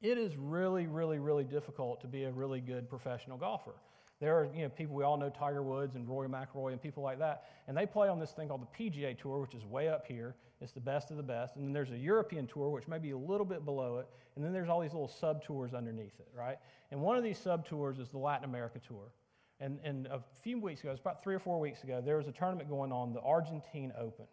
it 0.02 0.18
is 0.18 0.36
really, 0.36 0.86
really, 0.86 1.18
really 1.18 1.44
difficult 1.44 2.00
to 2.02 2.06
be 2.06 2.24
a 2.24 2.30
really 2.30 2.60
good 2.60 2.88
professional 2.88 3.38
golfer. 3.38 3.74
There 4.20 4.38
are 4.38 4.48
you 4.54 4.62
know, 4.62 4.68
people 4.70 4.96
we 4.96 5.04
all 5.04 5.16
know, 5.16 5.28
Tiger 5.28 5.62
Woods 5.62 5.94
and 5.94 6.08
Rory 6.08 6.28
McIlroy 6.28 6.72
and 6.72 6.80
people 6.80 7.02
like 7.02 7.18
that, 7.18 7.44
and 7.68 7.76
they 7.76 7.84
play 7.84 8.08
on 8.08 8.18
this 8.18 8.30
thing 8.30 8.48
called 8.48 8.62
the 8.62 8.84
PGA 8.84 9.18
Tour, 9.18 9.40
which 9.40 9.54
is 9.54 9.64
way 9.64 9.88
up 9.88 10.06
here. 10.06 10.34
It's 10.60 10.72
the 10.72 10.80
best 10.80 11.10
of 11.10 11.18
the 11.18 11.22
best. 11.22 11.56
And 11.56 11.66
then 11.66 11.72
there's 11.74 11.90
a 11.90 11.98
European 11.98 12.46
Tour, 12.46 12.70
which 12.70 12.88
may 12.88 12.98
be 12.98 13.10
a 13.10 13.18
little 13.18 13.44
bit 13.44 13.64
below 13.66 13.98
it. 13.98 14.08
And 14.34 14.44
then 14.44 14.52
there's 14.52 14.70
all 14.70 14.80
these 14.80 14.92
little 14.92 15.08
sub 15.08 15.44
tours 15.44 15.74
underneath 15.74 16.18
it, 16.18 16.28
right? 16.34 16.56
And 16.90 17.00
one 17.02 17.16
of 17.16 17.24
these 17.24 17.38
sub 17.38 17.66
tours 17.66 17.98
is 17.98 18.08
the 18.08 18.18
Latin 18.18 18.44
America 18.44 18.80
Tour. 18.86 19.12
And, 19.60 19.78
and 19.84 20.06
a 20.06 20.20
few 20.42 20.58
weeks 20.58 20.80
ago, 20.80 20.90
it 20.90 20.92
was 20.92 21.00
about 21.00 21.22
three 21.22 21.34
or 21.34 21.38
four 21.38 21.60
weeks 21.60 21.82
ago, 21.82 22.02
there 22.04 22.16
was 22.16 22.26
a 22.26 22.32
tournament 22.32 22.68
going 22.68 22.92
on, 22.92 23.12
the 23.12 23.20
Argentine 23.20 23.92
Open. 23.98 24.26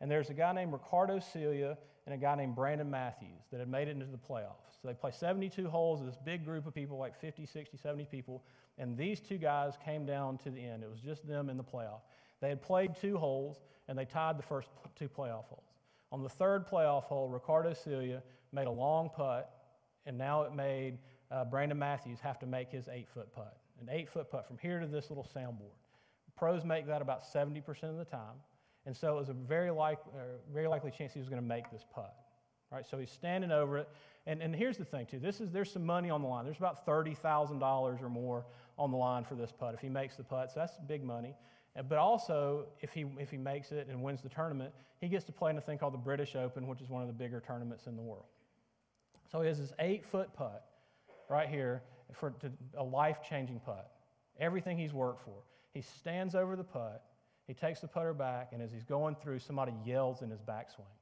And 0.00 0.10
there's 0.10 0.30
a 0.30 0.34
guy 0.34 0.52
named 0.52 0.72
Ricardo 0.72 1.18
Celia 1.18 1.78
and 2.06 2.14
a 2.14 2.18
guy 2.18 2.34
named 2.36 2.54
Brandon 2.54 2.90
Matthews 2.90 3.44
that 3.50 3.60
had 3.60 3.68
made 3.68 3.88
it 3.88 3.92
into 3.92 4.06
the 4.06 4.18
playoffs. 4.18 4.76
So 4.80 4.88
they 4.88 4.94
play 4.94 5.10
72 5.10 5.68
holes, 5.68 6.00
of 6.00 6.06
this 6.06 6.18
big 6.24 6.44
group 6.44 6.66
of 6.66 6.74
people, 6.74 6.98
like 6.98 7.18
50, 7.18 7.46
60, 7.46 7.76
70 7.78 8.04
people. 8.10 8.42
And 8.78 8.96
these 8.96 9.20
two 9.20 9.38
guys 9.38 9.74
came 9.84 10.04
down 10.04 10.38
to 10.38 10.50
the 10.50 10.62
end. 10.62 10.82
It 10.82 10.90
was 10.90 11.00
just 11.00 11.26
them 11.26 11.48
in 11.48 11.56
the 11.56 11.64
playoff. 11.64 12.00
They 12.40 12.48
had 12.48 12.60
played 12.60 12.94
two 13.00 13.16
holes, 13.16 13.60
and 13.88 13.98
they 13.98 14.04
tied 14.04 14.38
the 14.38 14.42
first 14.42 14.68
two 14.94 15.08
playoff 15.08 15.44
holes. 15.44 15.64
On 16.12 16.22
the 16.22 16.28
third 16.28 16.66
playoff 16.66 17.04
hole, 17.04 17.28
Ricardo 17.28 17.72
Celia 17.72 18.22
made 18.52 18.66
a 18.66 18.70
long 18.70 19.10
putt, 19.14 19.50
and 20.04 20.16
now 20.16 20.42
it 20.42 20.54
made 20.54 20.98
uh, 21.30 21.44
Brandon 21.44 21.78
Matthews 21.78 22.20
have 22.20 22.38
to 22.40 22.46
make 22.46 22.70
his 22.70 22.88
eight 22.88 23.08
foot 23.08 23.32
putt. 23.32 23.56
An 23.80 23.88
eight 23.90 24.08
foot 24.08 24.30
putt 24.30 24.46
from 24.46 24.58
here 24.58 24.78
to 24.78 24.86
this 24.86 25.10
little 25.10 25.28
soundboard. 25.34 25.74
Pros 26.36 26.64
make 26.64 26.86
that 26.86 27.02
about 27.02 27.22
70% 27.24 27.66
of 27.84 27.96
the 27.96 28.04
time. 28.04 28.36
And 28.84 28.96
so 28.96 29.16
it 29.16 29.18
was 29.18 29.28
a 29.30 29.32
very, 29.32 29.70
like, 29.70 29.98
uh, 30.14 30.38
very 30.52 30.68
likely 30.68 30.90
chance 30.90 31.12
he 31.12 31.18
was 31.18 31.28
going 31.28 31.40
to 31.40 31.46
make 31.46 31.70
this 31.70 31.84
putt. 31.92 32.14
Right, 32.70 32.84
so 32.88 32.98
he's 32.98 33.10
standing 33.10 33.52
over 33.52 33.78
it. 33.78 33.88
And, 34.26 34.42
and 34.42 34.54
here's 34.54 34.76
the 34.76 34.84
thing, 34.84 35.06
too. 35.06 35.20
This 35.20 35.40
is, 35.40 35.52
there's 35.52 35.70
some 35.70 35.86
money 35.86 36.10
on 36.10 36.20
the 36.20 36.26
line. 36.26 36.44
There's 36.44 36.58
about 36.58 36.84
$30,000 36.84 38.02
or 38.02 38.08
more 38.08 38.44
on 38.78 38.90
the 38.90 38.96
line 38.96 39.24
for 39.24 39.34
this 39.34 39.52
putt 39.52 39.74
if 39.74 39.80
he 39.80 39.88
makes 39.88 40.16
the 40.16 40.24
putt. 40.24 40.50
So 40.52 40.60
that's 40.60 40.74
big 40.86 41.02
money. 41.02 41.34
Uh, 41.78 41.82
but 41.82 41.98
also, 41.98 42.66
if 42.80 42.92
he, 42.92 43.06
if 43.18 43.30
he 43.30 43.36
makes 43.36 43.72
it 43.72 43.88
and 43.88 44.02
wins 44.02 44.22
the 44.22 44.28
tournament, 44.28 44.72
he 45.00 45.08
gets 45.08 45.24
to 45.26 45.32
play 45.32 45.50
in 45.50 45.58
a 45.58 45.60
thing 45.60 45.78
called 45.78 45.94
the 45.94 45.98
British 45.98 46.36
Open, 46.36 46.66
which 46.66 46.80
is 46.80 46.88
one 46.88 47.02
of 47.02 47.08
the 47.08 47.14
bigger 47.14 47.42
tournaments 47.46 47.86
in 47.86 47.96
the 47.96 48.02
world. 48.02 48.26
So 49.30 49.40
he 49.40 49.48
has 49.48 49.58
this 49.58 49.72
eight 49.78 50.04
foot 50.04 50.32
putt 50.32 50.64
right 51.28 51.48
here 51.48 51.82
for 52.12 52.34
a 52.76 52.84
life 52.84 53.18
changing 53.28 53.60
putt. 53.60 53.90
Everything 54.38 54.78
he's 54.78 54.92
worked 54.92 55.24
for. 55.24 55.42
He 55.72 55.82
stands 55.82 56.34
over 56.34 56.56
the 56.56 56.64
putt 56.64 57.02
he 57.46 57.54
takes 57.54 57.80
the 57.80 57.86
putter 57.86 58.12
back, 58.12 58.50
and 58.52 58.60
as 58.60 58.72
he's 58.72 58.82
going 58.82 59.14
through, 59.22 59.38
somebody 59.38 59.72
yells 59.84 60.22
in 60.22 60.30
his 60.30 60.40
backswing. 60.40 60.92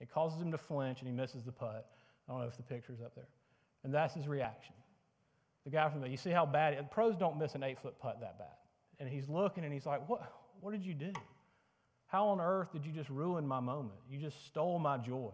It 0.00 0.12
causes 0.12 0.40
him 0.40 0.52
to 0.52 0.58
flinch, 0.58 1.00
and 1.00 1.08
he 1.08 1.14
misses 1.14 1.42
the 1.42 1.52
putt. 1.52 1.88
I 2.28 2.32
don't 2.32 2.40
know 2.40 2.46
if 2.46 2.56
the 2.56 2.62
picture's 2.62 3.00
up 3.00 3.14
there. 3.14 3.28
And 3.82 3.92
that's 3.92 4.14
his 4.14 4.28
reaction. 4.28 4.74
The 5.66 5.72
guy 5.72 5.90
from 5.90 6.00
the, 6.00 6.08
you 6.08 6.16
see 6.16 6.30
how 6.30 6.46
bad, 6.46 6.74
it, 6.74 6.90
pros 6.92 7.16
don't 7.16 7.38
miss 7.38 7.56
an 7.56 7.64
eight 7.64 7.78
foot 7.80 7.98
putt 7.98 8.20
that 8.20 8.38
bad. 8.38 8.54
And 9.00 9.08
he's 9.08 9.28
looking 9.28 9.64
and 9.64 9.72
he's 9.72 9.84
like, 9.84 10.08
what, 10.08 10.32
what 10.60 10.70
did 10.70 10.86
you 10.86 10.94
do? 10.94 11.12
How 12.06 12.28
on 12.28 12.40
earth 12.40 12.72
did 12.72 12.86
you 12.86 12.92
just 12.92 13.10
ruin 13.10 13.44
my 13.44 13.58
moment? 13.58 13.98
You 14.08 14.18
just 14.18 14.46
stole 14.46 14.78
my 14.78 14.96
joy. 14.96 15.32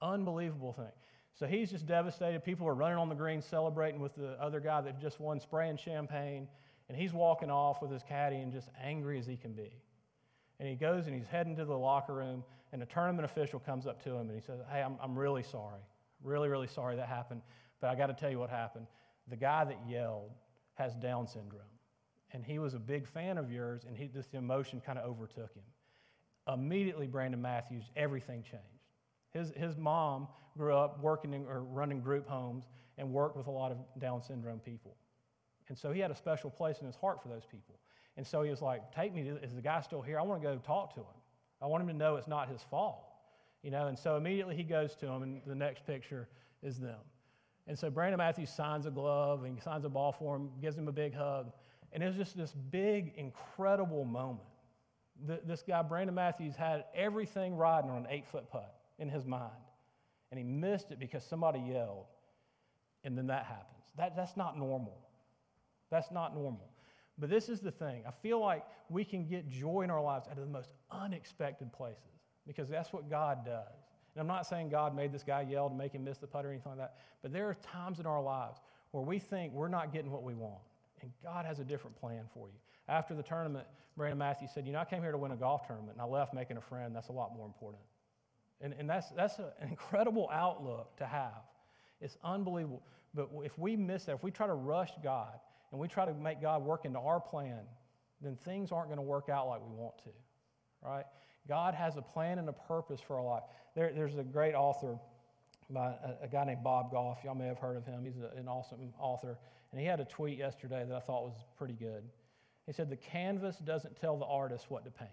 Unbelievable 0.00 0.72
thing. 0.72 0.92
So 1.34 1.46
he's 1.46 1.68
just 1.68 1.84
devastated. 1.84 2.44
People 2.44 2.68
are 2.68 2.74
running 2.74 2.96
on 2.96 3.08
the 3.08 3.14
green 3.16 3.42
celebrating 3.42 4.00
with 4.00 4.14
the 4.14 4.40
other 4.40 4.60
guy 4.60 4.80
that 4.82 5.00
just 5.00 5.18
won, 5.18 5.40
spraying 5.40 5.78
champagne. 5.78 6.46
And 6.88 6.96
he's 6.96 7.12
walking 7.12 7.50
off 7.50 7.82
with 7.82 7.90
his 7.90 8.04
caddy 8.04 8.36
and 8.36 8.52
just 8.52 8.68
angry 8.80 9.18
as 9.18 9.26
he 9.26 9.36
can 9.36 9.52
be. 9.52 9.72
And 10.60 10.68
he 10.68 10.76
goes 10.76 11.06
and 11.06 11.14
he's 11.14 11.26
heading 11.26 11.56
to 11.56 11.64
the 11.64 11.76
locker 11.76 12.14
room, 12.14 12.44
and 12.72 12.82
a 12.82 12.86
tournament 12.86 13.24
official 13.24 13.58
comes 13.58 13.86
up 13.86 14.02
to 14.04 14.10
him 14.10 14.28
and 14.28 14.32
he 14.32 14.44
says, 14.44 14.60
Hey, 14.70 14.82
I'm, 14.82 14.96
I'm 15.02 15.18
really 15.18 15.42
sorry. 15.42 15.80
Really, 16.22 16.48
really 16.48 16.66
sorry 16.68 16.96
that 16.96 17.08
happened. 17.08 17.40
But 17.80 17.90
I 17.90 17.94
got 17.96 18.08
to 18.08 18.14
tell 18.14 18.30
you 18.30 18.38
what 18.38 18.50
happened. 18.50 18.86
The 19.30 19.36
guy 19.36 19.64
that 19.64 19.78
yelled 19.88 20.32
has 20.74 20.94
Down 20.94 21.26
syndrome. 21.26 21.62
And 22.32 22.44
he 22.44 22.58
was 22.58 22.74
a 22.74 22.78
big 22.78 23.06
fan 23.06 23.38
of 23.38 23.50
yours, 23.50 23.82
and 23.86 23.96
he, 23.96 24.06
this 24.06 24.28
emotion 24.32 24.80
kind 24.84 24.98
of 24.98 25.08
overtook 25.08 25.52
him. 25.54 25.64
Immediately, 26.52 27.06
Brandon 27.06 27.40
Matthews, 27.40 27.84
everything 27.96 28.42
changed. 28.42 28.64
His, 29.32 29.52
his 29.56 29.76
mom 29.76 30.28
grew 30.56 30.74
up 30.74 31.00
working 31.00 31.34
in, 31.34 31.46
or 31.46 31.62
running 31.62 32.00
group 32.00 32.28
homes 32.28 32.64
and 32.98 33.12
worked 33.12 33.36
with 33.36 33.46
a 33.46 33.50
lot 33.50 33.72
of 33.72 33.78
Down 33.98 34.22
syndrome 34.22 34.60
people. 34.60 34.96
And 35.68 35.78
so 35.78 35.92
he 35.92 36.00
had 36.00 36.10
a 36.10 36.16
special 36.16 36.50
place 36.50 36.80
in 36.80 36.86
his 36.86 36.96
heart 36.96 37.22
for 37.22 37.28
those 37.28 37.44
people. 37.44 37.78
And 38.16 38.26
so 38.26 38.42
he 38.42 38.50
was 38.50 38.60
like, 38.60 38.92
Take 38.94 39.14
me, 39.14 39.22
to, 39.24 39.36
is 39.42 39.54
the 39.54 39.62
guy 39.62 39.80
still 39.80 40.02
here? 40.02 40.18
I 40.18 40.22
want 40.22 40.42
to 40.42 40.48
go 40.48 40.56
talk 40.58 40.94
to 40.94 41.00
him. 41.00 41.06
I 41.62 41.66
want 41.66 41.82
him 41.82 41.88
to 41.88 41.94
know 41.94 42.16
it's 42.16 42.28
not 42.28 42.48
his 42.48 42.62
fault. 42.70 43.04
You 43.62 43.70
know, 43.70 43.86
and 43.86 43.98
so 43.98 44.16
immediately 44.16 44.56
he 44.56 44.62
goes 44.62 44.94
to 44.96 45.06
him, 45.06 45.22
and 45.22 45.40
the 45.46 45.54
next 45.54 45.86
picture 45.86 46.28
is 46.62 46.78
them. 46.78 46.98
And 47.66 47.78
so 47.78 47.90
Brandon 47.90 48.18
Matthews 48.18 48.50
signs 48.50 48.86
a 48.86 48.90
glove 48.90 49.44
and 49.44 49.60
signs 49.62 49.84
a 49.84 49.88
ball 49.88 50.12
for 50.12 50.36
him, 50.36 50.50
gives 50.60 50.76
him 50.76 50.88
a 50.88 50.92
big 50.92 51.14
hug. 51.14 51.52
And 51.92 52.02
it 52.02 52.06
was 52.06 52.16
just 52.16 52.36
this 52.36 52.52
big, 52.70 53.12
incredible 53.16 54.04
moment. 54.04 54.46
This 55.46 55.62
guy, 55.62 55.82
Brandon 55.82 56.14
Matthews, 56.14 56.56
had 56.56 56.84
everything 56.94 57.54
riding 57.54 57.90
on 57.90 57.98
an 57.98 58.06
eight 58.08 58.26
foot 58.26 58.50
putt 58.50 58.74
in 58.98 59.08
his 59.08 59.26
mind. 59.26 59.50
And 60.30 60.38
he 60.38 60.44
missed 60.44 60.90
it 60.90 60.98
because 60.98 61.24
somebody 61.24 61.60
yelled. 61.60 62.06
And 63.04 63.16
then 63.16 63.26
that 63.26 63.44
happens. 63.44 63.84
That, 63.96 64.16
that's 64.16 64.36
not 64.36 64.58
normal. 64.58 64.98
That's 65.90 66.10
not 66.10 66.34
normal. 66.34 66.70
But 67.18 67.28
this 67.28 67.48
is 67.48 67.60
the 67.60 67.70
thing. 67.70 68.02
I 68.06 68.12
feel 68.22 68.40
like 68.40 68.64
we 68.88 69.04
can 69.04 69.26
get 69.26 69.48
joy 69.48 69.82
in 69.82 69.90
our 69.90 70.02
lives 70.02 70.26
out 70.28 70.38
of 70.38 70.44
the 70.44 70.52
most 70.52 70.72
unexpected 70.90 71.72
places 71.72 72.20
because 72.46 72.68
that's 72.68 72.92
what 72.92 73.10
God 73.10 73.44
does. 73.44 73.79
And 74.14 74.20
I'm 74.20 74.26
not 74.26 74.46
saying 74.46 74.68
God 74.70 74.94
made 74.94 75.12
this 75.12 75.22
guy 75.22 75.42
yell 75.42 75.68
to 75.68 75.74
make 75.74 75.92
him 75.92 76.04
miss 76.04 76.18
the 76.18 76.26
putt 76.26 76.44
or 76.44 76.50
anything 76.50 76.70
like 76.70 76.78
that, 76.78 76.96
but 77.22 77.32
there 77.32 77.48
are 77.48 77.54
times 77.54 78.00
in 78.00 78.06
our 78.06 78.22
lives 78.22 78.60
where 78.90 79.04
we 79.04 79.18
think 79.18 79.52
we're 79.52 79.68
not 79.68 79.92
getting 79.92 80.10
what 80.10 80.22
we 80.22 80.34
want. 80.34 80.60
And 81.02 81.10
God 81.22 81.46
has 81.46 81.60
a 81.60 81.64
different 81.64 81.96
plan 81.96 82.24
for 82.34 82.48
you. 82.48 82.54
After 82.88 83.14
the 83.14 83.22
tournament, 83.22 83.66
Brandon 83.96 84.18
Matthews 84.18 84.50
said, 84.52 84.66
You 84.66 84.72
know, 84.72 84.80
I 84.80 84.84
came 84.84 85.02
here 85.02 85.12
to 85.12 85.18
win 85.18 85.30
a 85.32 85.36
golf 85.36 85.66
tournament, 85.66 85.92
and 85.92 86.02
I 86.02 86.04
left 86.04 86.34
making 86.34 86.56
a 86.56 86.60
friend. 86.60 86.94
That's 86.94 87.08
a 87.08 87.12
lot 87.12 87.34
more 87.36 87.46
important. 87.46 87.82
And, 88.60 88.74
and 88.78 88.90
that's, 88.90 89.10
that's 89.10 89.38
an 89.38 89.46
incredible 89.68 90.28
outlook 90.32 90.96
to 90.98 91.06
have. 91.06 91.42
It's 92.00 92.16
unbelievable. 92.24 92.82
But 93.14 93.30
if 93.44 93.58
we 93.58 93.76
miss 93.76 94.04
that, 94.04 94.16
if 94.16 94.22
we 94.22 94.30
try 94.30 94.46
to 94.46 94.54
rush 94.54 94.90
God, 95.02 95.38
and 95.70 95.80
we 95.80 95.88
try 95.88 96.04
to 96.04 96.14
make 96.14 96.40
God 96.40 96.64
work 96.64 96.84
into 96.84 96.98
our 96.98 97.20
plan, 97.20 97.60
then 98.20 98.36
things 98.44 98.72
aren't 98.72 98.88
going 98.88 98.98
to 98.98 99.02
work 99.02 99.28
out 99.28 99.46
like 99.46 99.60
we 99.60 99.74
want 99.74 99.96
to, 100.04 100.10
right? 100.82 101.04
God 101.48 101.74
has 101.74 101.96
a 101.96 102.02
plan 102.02 102.38
and 102.38 102.48
a 102.48 102.52
purpose 102.52 103.00
for 103.00 103.16
our 103.16 103.24
life. 103.24 103.42
There, 103.74 103.92
there's 103.94 104.16
a 104.16 104.22
great 104.22 104.54
author 104.54 104.98
by 105.70 105.94
a, 106.04 106.24
a, 106.24 106.28
guy 106.28 106.44
named 106.44 106.62
Bob 106.64 106.90
Goff. 106.90 107.18
Y'all 107.24 107.34
may 107.34 107.46
have 107.46 107.58
heard 107.58 107.76
of 107.76 107.86
him. 107.86 108.04
He's 108.04 108.18
a, 108.18 108.36
an 108.36 108.48
awesome 108.48 108.92
author. 108.98 109.38
And 109.72 109.80
he 109.80 109.86
had 109.86 110.00
a 110.00 110.04
tweet 110.04 110.38
yesterday 110.38 110.84
that 110.86 110.94
I 110.94 111.00
thought 111.00 111.24
was 111.24 111.44
pretty 111.56 111.74
good. 111.74 112.02
He 112.66 112.72
said, 112.72 112.90
The 112.90 112.96
canvas 112.96 113.56
doesn't 113.58 113.96
tell 114.00 114.16
the 114.16 114.26
artist 114.26 114.66
what 114.68 114.84
to 114.84 114.90
paint. 114.90 115.10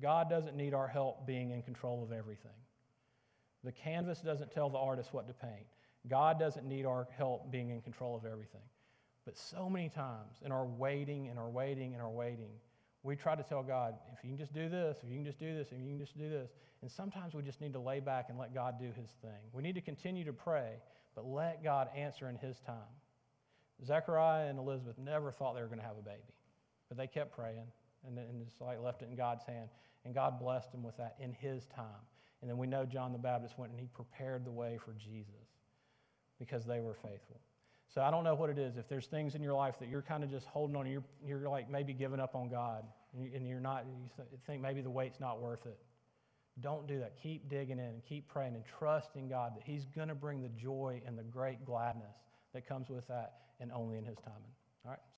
God 0.00 0.30
doesn't 0.30 0.56
need 0.56 0.74
our 0.74 0.86
help 0.86 1.26
being 1.26 1.50
in 1.50 1.62
control 1.62 2.02
of 2.02 2.12
everything. 2.12 2.52
The 3.64 3.72
canvas 3.72 4.20
doesn't 4.20 4.52
tell 4.52 4.70
the 4.70 4.78
artist 4.78 5.12
what 5.12 5.26
to 5.26 5.34
paint. 5.34 5.66
God 6.08 6.38
doesn't 6.38 6.66
need 6.66 6.86
our 6.86 7.08
help 7.16 7.50
being 7.50 7.70
in 7.70 7.80
control 7.82 8.16
of 8.16 8.24
everything. 8.24 8.62
But 9.24 9.36
so 9.36 9.68
many 9.68 9.88
times 9.88 10.38
in 10.44 10.52
our 10.52 10.64
waiting 10.64 11.28
and 11.28 11.38
our 11.38 11.50
waiting 11.50 11.92
and 11.92 12.02
our 12.02 12.10
waiting, 12.10 12.52
we 13.08 13.16
try 13.16 13.34
to 13.34 13.42
tell 13.42 13.62
God, 13.62 13.94
if 14.12 14.22
you 14.22 14.28
can 14.28 14.38
just 14.38 14.52
do 14.52 14.68
this, 14.68 14.98
if 15.02 15.08
you 15.08 15.16
can 15.16 15.24
just 15.24 15.38
do 15.38 15.54
this, 15.54 15.68
if 15.72 15.78
you 15.78 15.86
can 15.86 15.98
just 15.98 16.16
do 16.18 16.28
this. 16.28 16.50
And 16.82 16.90
sometimes 16.90 17.34
we 17.34 17.42
just 17.42 17.60
need 17.60 17.72
to 17.72 17.80
lay 17.80 18.00
back 18.00 18.26
and 18.28 18.38
let 18.38 18.54
God 18.54 18.78
do 18.78 18.86
his 18.86 19.10
thing. 19.22 19.40
We 19.52 19.62
need 19.62 19.74
to 19.76 19.80
continue 19.80 20.24
to 20.24 20.32
pray, 20.32 20.74
but 21.14 21.24
let 21.26 21.64
God 21.64 21.88
answer 21.96 22.28
in 22.28 22.36
his 22.36 22.60
time. 22.60 22.92
Zechariah 23.84 24.48
and 24.48 24.58
Elizabeth 24.58 24.98
never 24.98 25.32
thought 25.32 25.54
they 25.54 25.62
were 25.62 25.68
going 25.68 25.80
to 25.80 25.86
have 25.86 25.96
a 25.98 26.02
baby, 26.02 26.34
but 26.88 26.98
they 26.98 27.06
kept 27.06 27.34
praying 27.34 27.66
and, 28.06 28.18
and 28.18 28.44
just 28.44 28.60
like 28.60 28.78
left 28.82 29.00
it 29.00 29.08
in 29.08 29.16
God's 29.16 29.44
hand. 29.44 29.70
And 30.04 30.14
God 30.14 30.38
blessed 30.38 30.70
them 30.72 30.82
with 30.82 30.96
that 30.98 31.16
in 31.18 31.32
his 31.32 31.66
time. 31.74 32.04
And 32.42 32.50
then 32.50 32.58
we 32.58 32.66
know 32.66 32.84
John 32.84 33.12
the 33.12 33.18
Baptist 33.18 33.58
went 33.58 33.72
and 33.72 33.80
he 33.80 33.88
prepared 33.88 34.44
the 34.44 34.50
way 34.50 34.78
for 34.84 34.92
Jesus 34.92 35.48
because 36.38 36.64
they 36.66 36.80
were 36.80 36.94
faithful. 36.94 37.40
So 37.94 38.02
I 38.02 38.10
don't 38.10 38.22
know 38.22 38.34
what 38.34 38.50
it 38.50 38.58
is. 38.58 38.76
If 38.76 38.88
there's 38.88 39.06
things 39.06 39.34
in 39.34 39.42
your 39.42 39.54
life 39.54 39.78
that 39.80 39.88
you're 39.88 40.02
kind 40.02 40.22
of 40.22 40.30
just 40.30 40.46
holding 40.46 40.76
on, 40.76 40.86
you're, 40.86 41.04
you're 41.26 41.48
like 41.48 41.70
maybe 41.70 41.94
giving 41.94 42.20
up 42.20 42.34
on 42.34 42.48
God, 42.48 42.84
and 43.16 43.46
you're 43.46 43.60
not, 43.60 43.84
you 43.86 44.38
think 44.46 44.62
maybe 44.62 44.80
the 44.80 44.90
weight's 44.90 45.20
not 45.20 45.40
worth 45.40 45.66
it. 45.66 45.78
Don't 46.60 46.86
do 46.86 46.98
that. 46.98 47.16
Keep 47.22 47.48
digging 47.48 47.78
in 47.78 47.84
and 47.84 48.04
keep 48.04 48.28
praying 48.28 48.54
and 48.54 48.64
trusting 48.78 49.28
God 49.28 49.52
that 49.56 49.62
He's 49.64 49.84
going 49.84 50.08
to 50.08 50.14
bring 50.14 50.42
the 50.42 50.48
joy 50.48 51.00
and 51.06 51.16
the 51.16 51.22
great 51.22 51.64
gladness 51.64 52.16
that 52.52 52.66
comes 52.66 52.88
with 52.88 53.06
that 53.08 53.34
and 53.60 53.70
only 53.72 53.96
in 53.96 54.04
His 54.04 54.16
timing. 54.18 54.52
All 54.84 54.90
right? 54.92 55.00